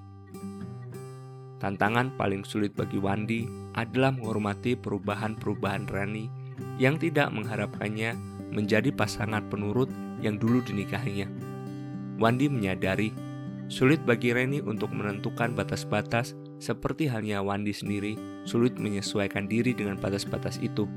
[1.59, 3.43] Tantangan paling sulit bagi Wandi
[3.75, 6.36] adalah menghormati perubahan-perubahan Reni
[6.77, 8.13] yang tidak mengharapkannya
[8.53, 9.89] menjadi pasangan penurut
[10.21, 11.29] yang dulu dinikahinya.
[12.17, 13.13] Wandi menyadari
[13.69, 20.57] sulit bagi Reni untuk menentukan batas-batas seperti halnya Wandi sendiri sulit menyesuaikan diri dengan batas-batas
[20.63, 20.89] itu.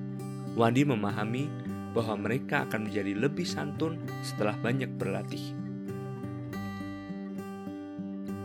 [0.56, 1.50] Wandi memahami
[1.92, 5.42] bahwa mereka akan menjadi lebih santun setelah banyak berlatih.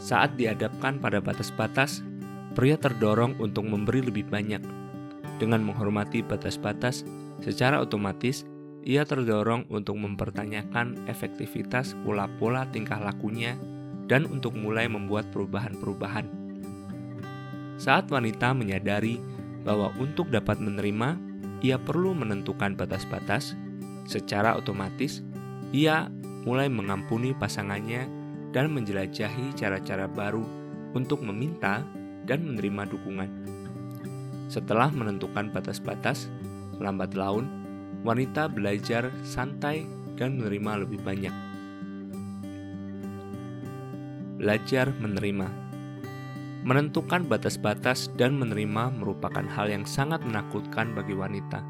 [0.01, 2.03] Saat dihadapkan pada batas-batas,
[2.53, 4.61] pria terdorong untuk memberi lebih banyak.
[5.41, 7.03] Dengan menghormati batas-batas,
[7.41, 8.45] secara otomatis
[8.85, 13.57] ia terdorong untuk mempertanyakan efektivitas pola-pola tingkah lakunya
[14.05, 16.29] dan untuk mulai membuat perubahan-perubahan.
[17.81, 19.17] Saat wanita menyadari
[19.65, 21.17] bahwa untuk dapat menerima,
[21.65, 23.57] ia perlu menentukan batas-batas,
[24.05, 25.25] secara otomatis
[25.73, 26.07] ia
[26.45, 28.05] mulai mengampuni pasangannya
[28.53, 30.45] dan menjelajahi cara-cara baru
[30.93, 31.81] untuk meminta
[32.29, 33.29] dan menerima dukungan.
[34.47, 36.29] Setelah menentukan batas-batas,
[36.79, 37.47] lambat laun
[38.05, 39.83] wanita belajar santai
[40.13, 41.33] dan menerima lebih banyak.
[44.37, 45.47] Belajar menerima,
[46.65, 51.65] menentukan batas-batas dan menerima merupakan hal yang sangat menakutkan bagi wanita.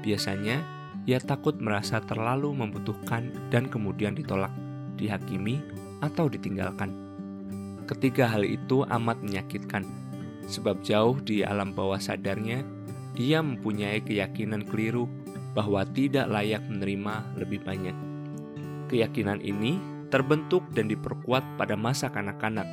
[0.00, 0.64] Biasanya,
[1.04, 4.52] ia takut merasa terlalu membutuhkan dan kemudian ditolak,
[4.96, 5.60] dihakimi,
[6.00, 6.92] atau ditinggalkan.
[7.86, 9.86] Ketiga hal itu amat menyakitkan,
[10.50, 12.66] sebab jauh di alam bawah sadarnya,
[13.16, 15.08] ia mempunyai keyakinan keliru
[15.56, 17.96] bahwa tidak layak menerima lebih banyak.
[18.92, 19.80] Keyakinan ini
[20.12, 22.68] terbentuk dan diperkuat pada masa kanak-kanak.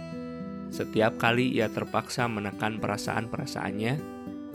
[0.70, 3.94] Setiap kali ia terpaksa menekan perasaan-perasaannya,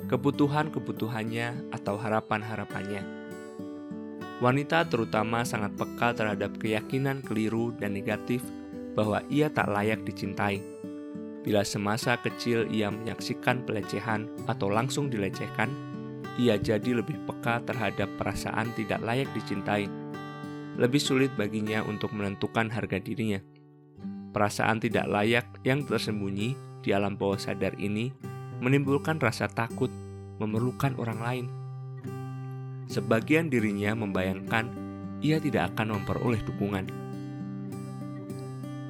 [0.07, 3.03] kebutuhan-kebutuhannya, atau harapan-harapannya.
[4.38, 8.42] Wanita terutama sangat peka terhadap keyakinan keliru dan negatif
[8.94, 10.62] bahwa ia tak layak dicintai.
[11.48, 15.72] Bila semasa kecil ia menyaksikan pelecehan atau langsung dilecehkan,
[16.37, 19.88] ia jadi lebih peka terhadap perasaan tidak layak dicintai
[20.78, 23.42] lebih sulit baginya untuk menentukan harga dirinya.
[24.30, 26.54] Perasaan tidak layak yang tersembunyi
[26.87, 28.14] di alam bawah sadar ini
[28.62, 29.90] menimbulkan rasa takut
[30.38, 31.46] memerlukan orang lain.
[32.87, 34.70] Sebagian dirinya membayangkan
[35.18, 36.87] ia tidak akan memperoleh dukungan.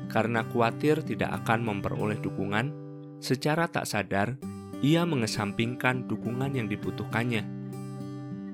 [0.09, 2.73] Karena khawatir tidak akan memperoleh dukungan,
[3.21, 4.41] secara tak sadar
[4.81, 7.45] ia mengesampingkan dukungan yang dibutuhkannya.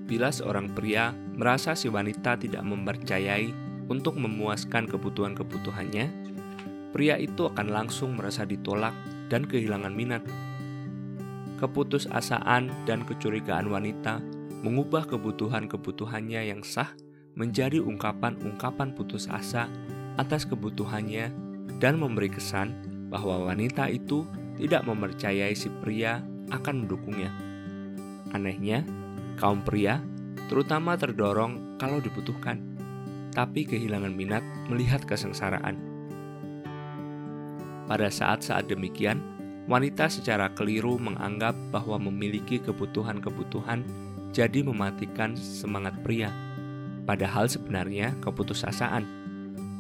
[0.05, 3.53] Bila seorang pria merasa si wanita tidak mempercayai
[3.89, 6.07] untuk memuaskan kebutuhan-kebutuhannya,
[6.93, 8.93] pria itu akan langsung merasa ditolak
[9.29, 10.25] dan kehilangan minat.
[11.61, 14.21] Keputusasaan dan kecurigaan wanita
[14.65, 16.93] mengubah kebutuhan-kebutuhannya yang sah
[17.37, 19.69] menjadi ungkapan-ungkapan putus asa
[20.17, 21.44] atas kebutuhannya
[21.85, 22.73] dan memberi kesan
[23.13, 24.25] bahwa wanita itu
[24.57, 27.29] tidak mempercayai si pria akan mendukungnya.
[28.33, 28.89] Anehnya,
[29.37, 30.01] kaum pria
[30.49, 32.57] terutama terdorong kalau dibutuhkan,
[33.37, 34.41] tapi kehilangan minat
[34.73, 35.77] melihat kesengsaraan.
[37.85, 39.21] Pada saat-saat demikian,
[39.69, 43.85] wanita secara keliru menganggap bahwa memiliki kebutuhan-kebutuhan
[44.33, 46.33] jadi mematikan semangat pria.
[47.05, 49.05] Padahal sebenarnya keputusasaan,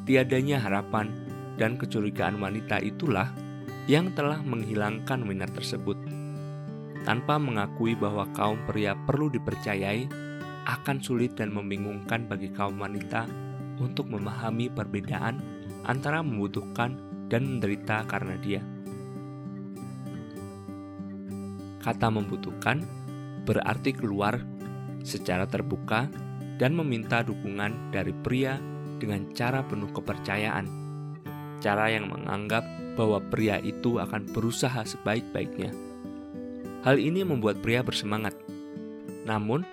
[0.04, 1.23] tiadanya harapan,
[1.60, 3.30] dan kecurigaan wanita itulah
[3.86, 5.96] yang telah menghilangkan minat tersebut.
[7.04, 10.08] Tanpa mengakui bahwa kaum pria perlu dipercayai,
[10.64, 13.28] akan sulit dan membingungkan bagi kaum wanita
[13.76, 15.36] untuk memahami perbedaan
[15.84, 16.96] antara membutuhkan
[17.28, 18.62] dan menderita karena dia.
[21.84, 22.80] Kata membutuhkan
[23.44, 24.40] berarti keluar
[25.04, 26.08] secara terbuka
[26.56, 28.56] dan meminta dukungan dari pria
[28.96, 30.83] dengan cara penuh kepercayaan.
[31.64, 32.60] Cara yang menganggap
[32.92, 35.72] bahwa pria itu akan berusaha sebaik-baiknya.
[36.84, 38.36] Hal ini membuat pria bersemangat.
[39.24, 39.64] Namun,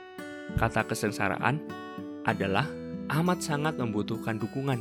[0.56, 1.60] kata kesengsaraan
[2.24, 2.64] adalah
[3.12, 4.80] amat sangat membutuhkan dukungan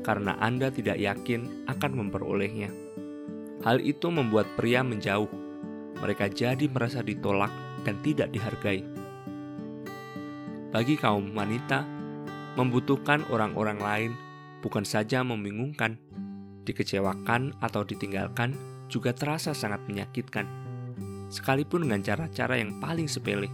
[0.00, 2.72] karena Anda tidak yakin akan memperolehnya.
[3.60, 5.28] Hal itu membuat pria menjauh.
[6.00, 7.52] Mereka jadi merasa ditolak
[7.84, 8.80] dan tidak dihargai.
[10.72, 11.84] Bagi kaum wanita,
[12.56, 14.12] membutuhkan orang-orang lain
[14.64, 16.00] bukan saja membingungkan,
[16.66, 18.58] dikecewakan atau ditinggalkan
[18.90, 20.46] juga terasa sangat menyakitkan,
[21.30, 23.46] sekalipun dengan cara-cara yang paling sepele.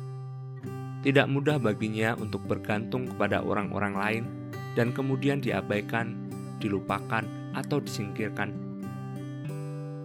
[1.02, 4.24] Tidak mudah baginya untuk bergantung kepada orang-orang lain
[4.72, 6.16] dan kemudian diabaikan,
[6.62, 8.48] dilupakan, atau disingkirkan.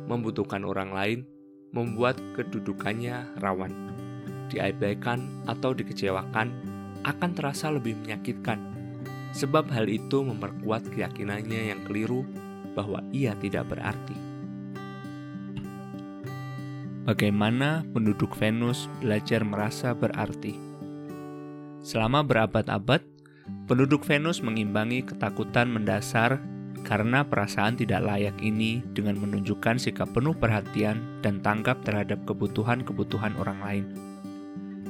[0.08, 1.20] Membutuhkan orang lain
[1.72, 3.72] membuat kedudukannya rawan.
[4.48, 6.48] Diabaikan atau dikecewakan
[7.04, 8.60] akan terasa lebih menyakitkan,
[9.36, 12.24] sebab hal itu memperkuat keyakinannya yang keliru
[12.78, 14.14] bahwa ia tidak berarti.
[17.10, 20.54] Bagaimana penduduk Venus belajar merasa berarti?
[21.82, 23.02] Selama berabad-abad,
[23.66, 26.38] penduduk Venus mengimbangi ketakutan mendasar
[26.84, 33.60] karena perasaan tidak layak ini dengan menunjukkan sikap penuh perhatian dan tanggap terhadap kebutuhan-kebutuhan orang
[33.64, 33.86] lain.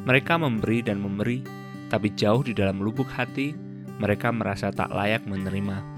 [0.05, 1.45] Mereka memberi dan memberi,
[1.93, 3.53] tapi jauh di dalam lubuk hati,
[4.01, 5.97] mereka merasa tak layak menerima.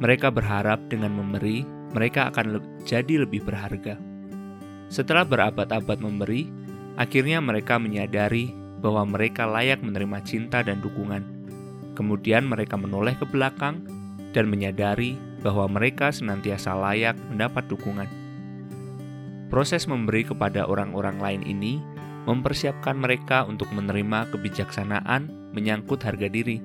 [0.00, 1.60] Mereka berharap dengan memberi,
[1.92, 4.00] mereka akan le jadi lebih berharga.
[4.88, 6.48] Setelah berabad-abad memberi,
[6.96, 11.20] akhirnya mereka menyadari bahwa mereka layak menerima cinta dan dukungan.
[11.92, 13.84] Kemudian mereka menoleh ke belakang
[14.32, 18.08] dan menyadari bahwa mereka senantiasa layak mendapat dukungan.
[19.52, 21.82] Proses memberi kepada orang-orang lain ini
[22.24, 26.62] mempersiapkan mereka untuk menerima kebijaksanaan menyangkut harga diri.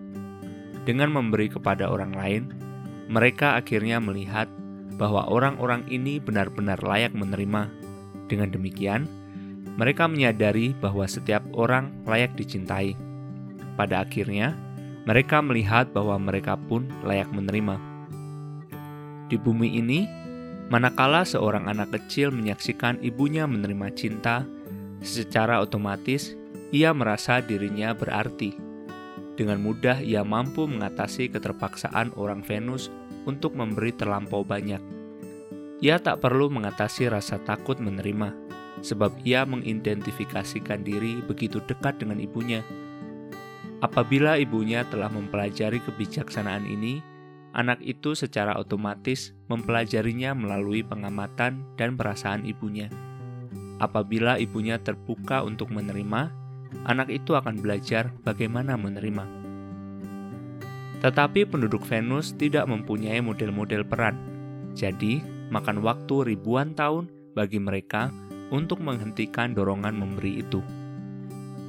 [0.85, 2.43] Dengan memberi kepada orang lain,
[3.05, 4.49] mereka akhirnya melihat
[4.95, 7.69] bahwa orang-orang ini benar-benar layak menerima.
[8.25, 9.05] Dengan demikian,
[9.75, 12.95] Mereka menyadari bahwa setiap orang layak dicintai.
[13.75, 14.55] Pada akhirnya,
[15.03, 17.75] mereka melihat bahwa mereka pun layak menerima.
[19.27, 20.07] Di bumi ini,
[20.71, 24.47] manakala seorang anak kecil menyaksikan ibunya menerima cinta,
[25.03, 26.33] secara otomatis
[26.71, 28.55] ia merasa dirinya berarti.
[29.35, 32.87] Dengan mudah ia mampu mengatasi keterpaksaan orang Venus
[33.27, 34.79] untuk memberi terlampau banyak.
[35.83, 38.31] Ia tak perlu mengatasi rasa takut menerima,
[38.79, 42.63] sebab ia mengidentifikasikan diri begitu dekat dengan ibunya.
[43.83, 47.03] Apabila ibunya telah mempelajari kebijaksanaan ini,
[47.51, 52.87] anak itu secara otomatis mempelajarinya melalui pengamatan dan perasaan ibunya.
[53.83, 56.31] Apabila ibunya terbuka untuk menerima,
[56.83, 59.23] anak itu akan belajar bagaimana menerima.
[60.99, 64.17] Tetapi penduduk Venus tidak mempunyai model-model peran,
[64.75, 65.23] jadi
[65.53, 67.07] makan waktu ribuan tahun
[67.37, 68.11] bagi mereka
[68.49, 70.59] untuk menghentikan dorongan memberi itu.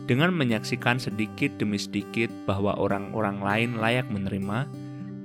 [0.07, 4.71] Dengan menyaksikan sedikit demi sedikit bahwa orang-orang lain layak menerima,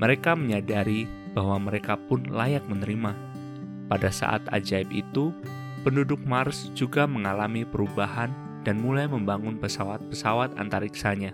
[0.01, 1.05] mereka menyadari
[1.37, 3.13] bahwa mereka pun layak menerima.
[3.85, 5.29] Pada saat ajaib itu,
[5.85, 11.33] penduduk Mars juga mengalami perubahan dan mulai membangun pesawat-pesawat antariksanya.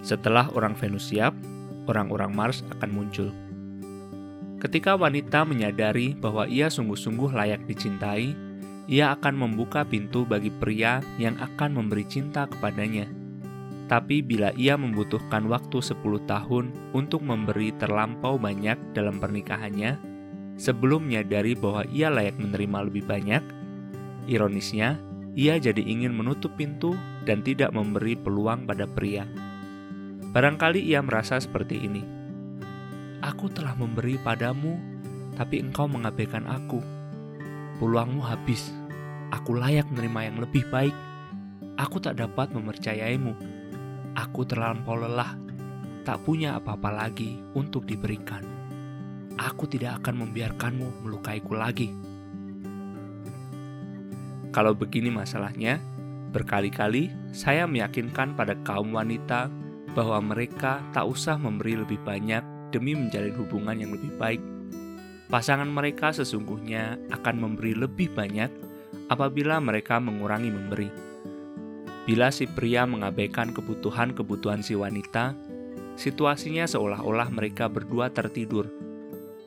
[0.00, 1.36] Setelah orang Venus siap,
[1.90, 3.28] orang-orang Mars akan muncul.
[4.58, 8.34] Ketika wanita menyadari bahwa ia sungguh-sungguh layak dicintai,
[8.88, 13.06] ia akan membuka pintu bagi pria yang akan memberi cinta kepadanya.
[13.88, 19.96] Tapi bila ia membutuhkan waktu 10 tahun untuk memberi terlampau banyak dalam pernikahannya,
[20.56, 23.40] sebelum menyadari bahwa ia layak menerima lebih banyak,
[24.28, 25.00] Ironisnya,
[25.32, 26.92] ia jadi ingin menutup pintu
[27.24, 29.24] dan tidak memberi peluang pada pria.
[30.36, 32.04] Barangkali ia merasa seperti ini.
[33.24, 34.76] Aku telah memberi padamu,
[35.40, 36.84] tapi engkau mengabaikan aku.
[37.80, 38.68] Peluangmu habis.
[39.32, 40.92] Aku layak menerima yang lebih baik.
[41.80, 43.32] Aku tak dapat mempercayaimu.
[44.12, 45.38] Aku terlampau lelah,
[46.04, 48.42] tak punya apa-apa lagi untuk diberikan.
[49.38, 52.07] Aku tidak akan membiarkanmu melukaiku lagi.
[54.48, 55.76] Kalau begini masalahnya,
[56.32, 59.52] berkali-kali saya meyakinkan pada kaum wanita
[59.92, 62.40] bahwa mereka tak usah memberi lebih banyak
[62.72, 64.40] demi menjalin hubungan yang lebih baik.
[65.28, 68.48] Pasangan mereka sesungguhnya akan memberi lebih banyak
[69.12, 70.88] apabila mereka mengurangi memberi.
[72.08, 75.36] Bila si pria mengabaikan kebutuhan-kebutuhan si wanita,
[76.00, 78.72] situasinya seolah-olah mereka berdua tertidur.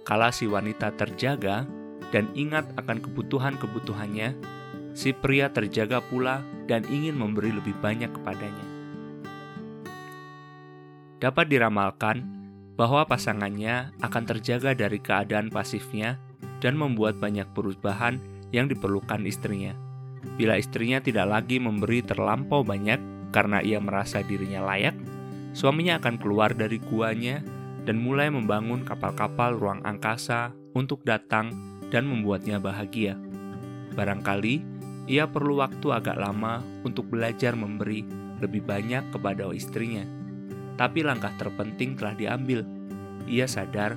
[0.06, 1.66] Kala si wanita terjaga
[2.14, 4.61] dan ingat akan kebutuhan-kebutuhannya,
[4.92, 8.68] si pria terjaga pula dan ingin memberi lebih banyak kepadanya.
[11.22, 12.26] Dapat diramalkan
[12.74, 16.18] bahwa pasangannya akan terjaga dari keadaan pasifnya
[16.64, 18.18] dan membuat banyak perubahan
[18.50, 19.78] yang diperlukan istrinya.
[20.38, 22.98] Bila istrinya tidak lagi memberi terlampau banyak
[23.30, 24.98] karena ia merasa dirinya layak,
[25.54, 27.42] suaminya akan keluar dari guanya
[27.86, 31.54] dan mulai membangun kapal-kapal ruang angkasa untuk datang
[31.90, 33.18] dan membuatnya bahagia.
[33.94, 38.06] Barangkali ia perlu waktu agak lama untuk belajar memberi
[38.42, 40.06] lebih banyak kepada istrinya.
[40.78, 42.66] Tapi langkah terpenting telah diambil.
[43.30, 43.94] Ia sadar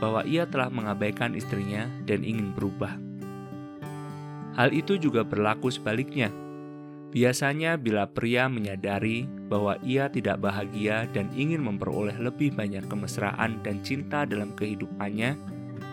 [0.00, 2.96] bahwa ia telah mengabaikan istrinya dan ingin berubah.
[4.56, 6.32] Hal itu juga berlaku sebaliknya.
[7.12, 13.84] Biasanya, bila pria menyadari bahwa ia tidak bahagia dan ingin memperoleh lebih banyak kemesraan dan
[13.84, 15.36] cinta dalam kehidupannya,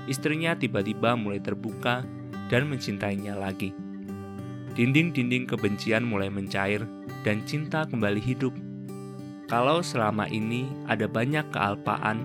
[0.07, 2.07] istrinya tiba-tiba mulai terbuka
[2.47, 3.88] dan mencintainya lagi.
[4.79, 6.87] Dinding-dinding kebencian mulai mencair
[7.27, 8.55] dan cinta kembali hidup.
[9.51, 12.23] Kalau selama ini ada banyak kealpaan,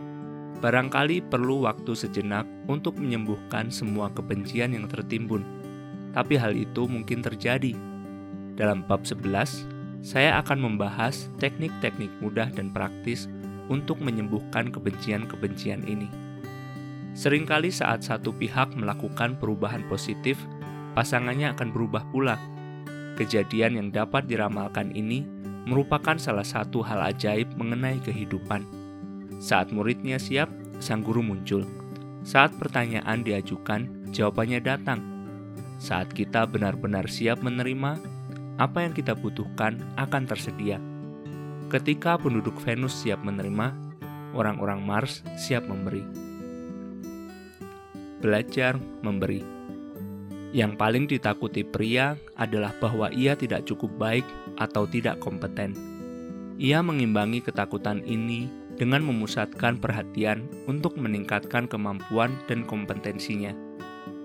[0.63, 5.43] barangkali perlu waktu sejenak untuk menyembuhkan semua kebencian yang tertimbun.
[6.15, 7.75] Tapi hal itu mungkin terjadi.
[8.55, 9.67] Dalam bab 11,
[10.07, 13.27] saya akan membahas teknik-teknik mudah dan praktis
[13.67, 16.07] untuk menyembuhkan kebencian-kebencian ini.
[17.19, 20.39] Seringkali saat satu pihak melakukan perubahan positif,
[20.95, 22.39] pasangannya akan berubah pula.
[23.19, 25.27] Kejadian yang dapat diramalkan ini
[25.67, 28.65] merupakan salah satu hal ajaib mengenai kehidupan.
[29.43, 31.67] Saat muridnya siap, sang guru muncul.
[32.25, 35.01] Saat pertanyaan diajukan, jawabannya datang.
[35.77, 38.01] Saat kita benar-benar siap menerima,
[38.57, 40.79] apa yang kita butuhkan akan tersedia.
[41.69, 43.75] Ketika penduduk Venus siap menerima,
[44.33, 46.03] orang-orang Mars siap memberi.
[48.23, 49.54] Belajar memberi.
[50.55, 55.75] Yang paling ditakuti pria adalah bahwa ia tidak cukup baik atau tidak kompeten.
[56.63, 58.47] Ia mengimbangi ketakutan ini
[58.79, 63.51] dengan memusatkan perhatian untuk meningkatkan kemampuan dan kompetensinya.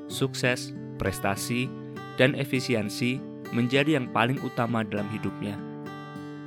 [0.06, 1.72] Sukses prestasi,
[2.20, 3.24] dan efisiensi
[3.56, 5.56] menjadi yang paling utama dalam hidupnya.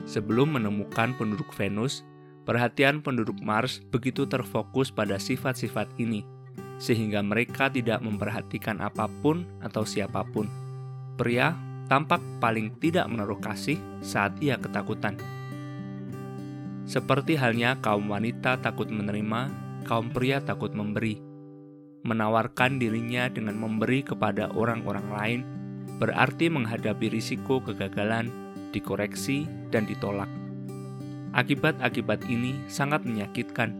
[0.04, 2.04] Sebelum menemukan penduduk Venus,
[2.44, 6.22] perhatian penduduk Mars begitu terfokus pada sifat-sifat ini,
[6.82, 10.50] sehingga mereka tidak memperhatikan apa pun atau siapa pun.
[11.14, 11.54] Pria
[11.86, 15.14] tampak paling tidak menaruh kasih saat ia ketakutan.
[16.82, 19.54] Seperti halnya kaum wanita takut menerima,
[19.86, 21.22] kaum pria takut memberi.
[22.02, 25.40] Menawarkan dirinya dengan memberi kepada orang-orang lain
[26.02, 28.26] berarti menghadapi risiko kegagalan,
[28.74, 30.26] dikoreksi, dan ditolak.
[31.30, 33.70] Akibat-akibat ini sangat menyakitkan,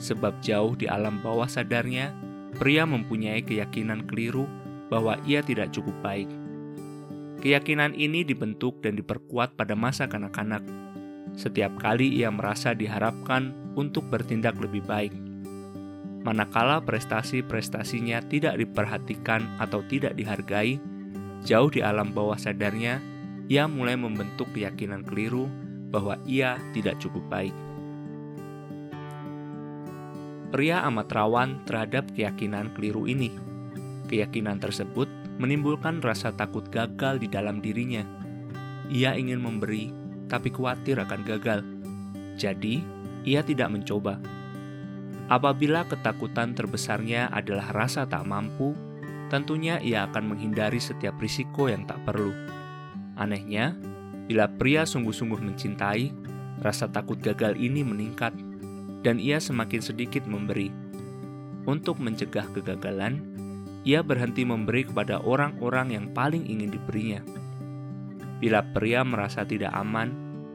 [0.00, 2.16] sebab jauh di alam bawah sadarnya,
[2.60, 4.44] pria mempunyai keyakinan keliru
[4.92, 6.28] bahwa ia tidak cukup baik.
[7.40, 10.60] Keyakinan ini dibentuk dan diperkuat pada masa kanak-kanak.
[11.32, 15.16] Setiap kali ia merasa diharapkan untuk bertindak lebih baik.
[16.20, 20.76] Manakala prestasi-prestasinya tidak diperhatikan atau tidak dihargai,
[21.40, 23.00] Jauh di alam bawah sadarnya,
[23.48, 25.48] ia mulai membentuk keyakinan keliru
[25.88, 27.56] bahwa ia tidak cukup baik.
[30.50, 33.30] Pria amat rawan terhadap keyakinan keliru ini.
[34.10, 35.06] Keyakinan tersebut
[35.38, 38.02] menimbulkan rasa takut gagal di dalam dirinya.
[38.90, 39.94] Ia ingin memberi,
[40.26, 41.62] tapi khawatir akan gagal.
[42.34, 42.82] Jadi,
[43.22, 44.18] ia tidak mencoba.
[45.30, 48.74] Apabila ketakutan terbesarnya adalah rasa tak mampu,
[49.30, 52.34] tentunya ia akan menghindari setiap risiko yang tak perlu.
[53.14, 53.78] Anehnya,
[54.26, 56.10] bila pria sungguh-sungguh mencintai,
[56.58, 58.34] rasa takut gagal ini meningkat,
[59.00, 60.68] dan ia semakin sedikit memberi.
[61.68, 63.20] Untuk mencegah kegagalan,
[63.84, 67.20] ia berhenti memberi kepada orang-orang yang paling ingin diberinya.
[68.40, 70.12] Bila pria merasa tidak aman,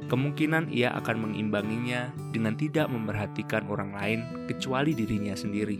[0.09, 4.19] kemungkinan ia akan mengimbanginya dengan tidak memperhatikan orang lain
[4.49, 5.77] kecuali dirinya sendiri.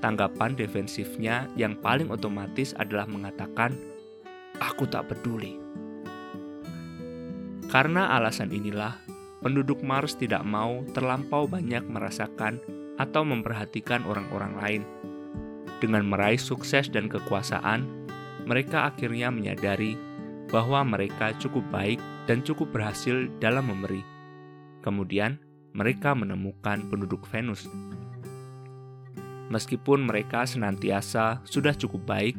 [0.00, 3.72] Tanggapan defensifnya yang paling otomatis adalah mengatakan,
[4.60, 5.56] "Aku tak peduli."
[7.72, 9.00] Karena alasan inilah,
[9.40, 12.60] penduduk Mars tidak mau terlampau banyak merasakan
[12.96, 14.82] atau memperhatikan orang-orang lain.
[15.82, 17.84] Dengan meraih sukses dan kekuasaan,
[18.48, 19.98] mereka akhirnya menyadari
[20.48, 24.00] bahwa mereka cukup baik dan cukup berhasil dalam memberi.
[24.80, 25.36] Kemudian,
[25.76, 27.68] mereka menemukan penduduk Venus
[29.46, 32.34] Meskipun mereka senantiasa sudah cukup baik,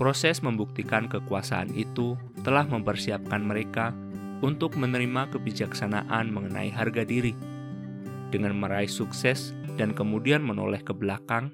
[0.00, 3.92] proses membuktikan kekuasaan itu telah mempersiapkan mereka
[4.40, 7.36] untuk menerima kebijaksanaan mengenai harga diri.
[8.30, 11.52] Dengan meraih sukses dan kemudian menoleh ke belakang,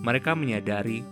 [0.00, 1.04] mereka menyadari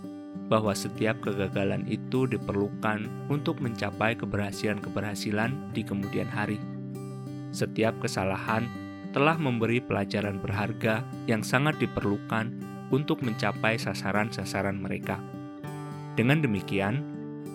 [0.51, 6.59] bahwa setiap kegagalan itu diperlukan untuk mencapai keberhasilan-keberhasilan di kemudian hari.
[7.53, 8.65] Setiap kesalahan
[9.13, 12.49] telah memberi pelajaran berharga yang sangat diperlukan
[12.89, 15.21] untuk mencapai sasaran-sasaran mereka.
[16.17, 17.01] Dengan demikian,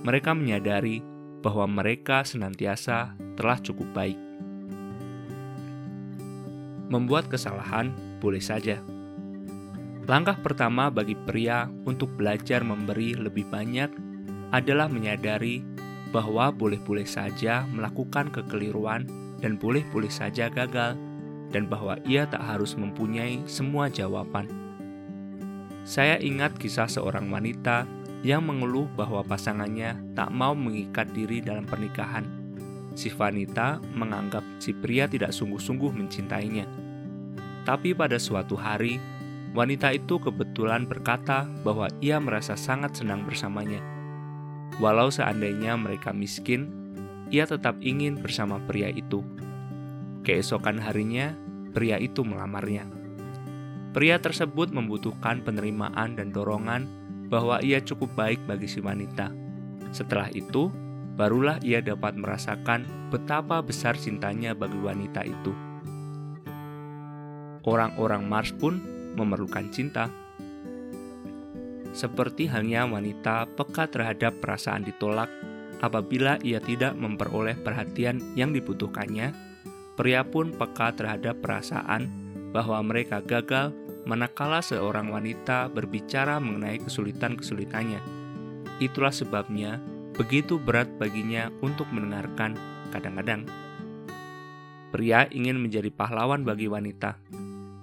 [0.06, 1.02] mereka menyadari
[1.40, 4.18] bahwa mereka senantiasa telah cukup baik.
[6.88, 8.80] Membuat kesalahan boleh saja.
[10.08, 13.92] Langkah pertama bagi pria untuk belajar memberi lebih banyak
[14.56, 15.60] adalah menyadari
[16.08, 19.04] bahwa boleh-boleh saja melakukan kekeliruan
[19.44, 20.96] dan boleh-boleh saja gagal,
[21.52, 24.48] dan bahwa ia tak harus mempunyai semua jawaban.
[25.88, 27.88] Saya ingat kisah seorang wanita
[28.26, 32.26] yang mengeluh bahwa pasangannya tak mau mengikat diri dalam pernikahan.
[32.98, 36.66] Si wanita menganggap si pria tidak sungguh-sungguh mencintainya.
[37.62, 38.98] Tapi pada suatu hari,
[39.54, 43.78] wanita itu kebetulan berkata bahwa ia merasa sangat senang bersamanya.
[44.82, 46.74] Walau seandainya mereka miskin,
[47.30, 49.22] ia tetap ingin bersama pria itu.
[50.26, 51.38] Keesokan harinya,
[51.70, 52.82] pria itu melamarnya.
[53.94, 56.97] Pria tersebut membutuhkan penerimaan dan dorongan
[57.28, 59.30] bahwa ia cukup baik bagi si wanita.
[59.92, 60.72] Setelah itu,
[61.14, 65.52] barulah ia dapat merasakan betapa besar cintanya bagi wanita itu.
[67.68, 68.80] Orang-orang Mars pun
[69.12, 70.08] memerlukan cinta.
[71.92, 75.28] Seperti halnya wanita peka terhadap perasaan ditolak
[75.82, 79.34] apabila ia tidak memperoleh perhatian yang dibutuhkannya,
[79.98, 82.06] pria pun peka terhadap perasaan
[82.54, 83.74] bahwa mereka gagal
[84.06, 87.98] manakala seorang wanita berbicara mengenai kesulitan-kesulitannya.
[88.78, 89.82] Itulah sebabnya
[90.14, 92.54] begitu berat baginya untuk mendengarkan
[92.90, 93.46] kadang-kadang.
[94.94, 97.18] Pria ingin menjadi pahlawan bagi wanita.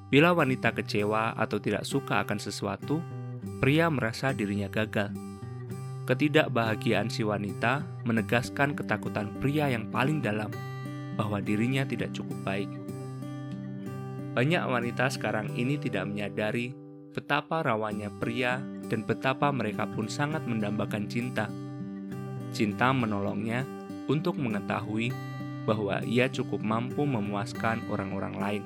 [0.10, 3.04] Bila wanita kecewa atau tidak suka akan sesuatu,
[3.60, 5.12] pria merasa dirinya gagal.
[6.06, 10.54] Ketidakbahagiaan si wanita menegaskan ketakutan pria yang paling dalam
[11.18, 12.85] bahwa dirinya tidak cukup baik.
[14.36, 16.76] Banyak wanita sekarang ini tidak menyadari
[17.16, 18.60] betapa rawannya pria
[18.92, 21.48] dan betapa mereka pun sangat mendambakan cinta.
[22.52, 23.64] Cinta menolongnya
[24.12, 25.16] untuk mengetahui
[25.64, 28.64] bahwa ia cukup mampu memuaskan orang-orang lain.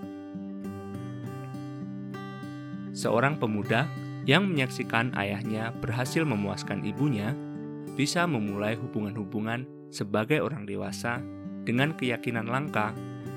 [2.97, 3.85] Seorang pemuda
[4.25, 7.37] yang menyaksikan ayahnya berhasil memuaskan ibunya
[7.93, 11.21] bisa memulai hubungan-hubungan sebagai orang dewasa
[11.61, 12.89] dengan keyakinan langka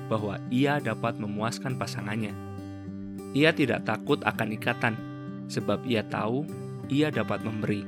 [0.07, 2.35] bahwa ia dapat memuaskan pasangannya.
[3.33, 4.95] Ia tidak takut akan ikatan,
[5.49, 6.45] sebab ia tahu
[6.91, 7.81] ia dapat memberi.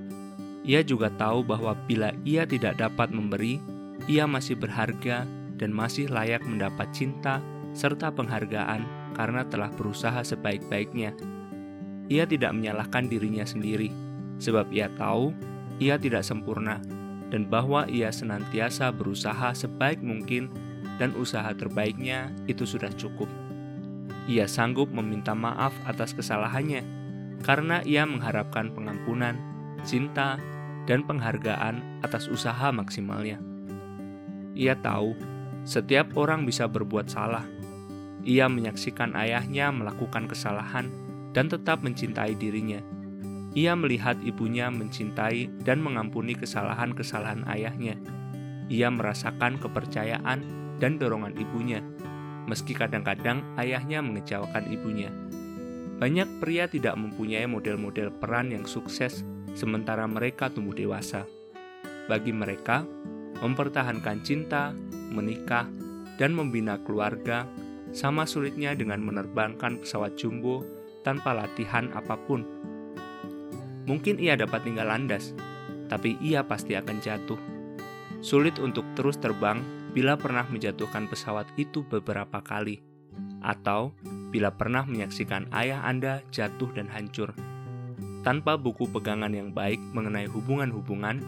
[0.66, 3.62] Ia juga tahu bahwa bila ia tidak dapat memberi,
[4.10, 7.40] ia masih berharga dan masih layak mendapat cinta
[7.78, 11.14] serta penghargaan karena telah berusaha sebaik-baiknya.
[12.10, 13.94] Ia tidak menyalahkan dirinya sendiri,
[14.42, 15.34] sebab ia tahu
[15.78, 16.80] ia tidak sempurna
[17.34, 20.48] dan bahwa ia senantiasa berusaha sebaik mungkin
[20.96, 23.28] dan usaha terbaiknya itu sudah cukup.
[24.26, 26.82] Ia sanggup meminta maaf atas kesalahannya
[27.46, 29.38] karena ia mengharapkan pengampunan,
[29.86, 30.42] cinta,
[30.90, 33.38] dan penghargaan atas usaha maksimalnya.
[34.58, 35.14] Ia tahu
[35.66, 37.46] setiap orang bisa berbuat salah.
[38.26, 40.90] Ia menyaksikan ayahnya melakukan kesalahan
[41.38, 42.82] dan tetap mencintai dirinya.
[43.54, 47.96] Ia melihat ibunya mencintai dan mengampuni kesalahan-kesalahan ayahnya.
[48.74, 51.80] Ia merasakan kepercayaan dan dorongan ibunya,
[52.46, 55.10] meski kadang-kadang ayahnya mengecewakan ibunya.
[55.96, 59.24] Banyak pria tidak mempunyai model-model peran yang sukses,
[59.56, 61.24] sementara mereka tumbuh dewasa.
[62.12, 62.84] Bagi mereka,
[63.40, 65.72] mempertahankan cinta, menikah,
[66.20, 67.48] dan membina keluarga
[67.96, 70.68] sama sulitnya dengan menerbangkan pesawat jumbo
[71.08, 72.44] tanpa latihan apa pun.
[73.88, 75.32] Mungkin ia dapat tinggal landas,
[75.88, 77.40] tapi ia pasti akan jatuh.
[78.20, 79.62] Sulit untuk terus terbang
[79.96, 82.84] bila pernah menjatuhkan pesawat itu beberapa kali,
[83.40, 83.96] atau
[84.28, 87.32] bila pernah menyaksikan ayah Anda jatuh dan hancur.
[88.28, 91.24] Tanpa buku pegangan yang baik mengenai hubungan-hubungan,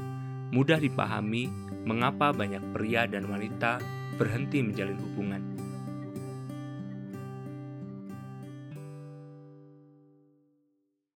[0.52, 1.48] mudah dipahami
[1.88, 3.80] mengapa banyak pria dan wanita
[4.20, 5.57] berhenti menjalin hubungan.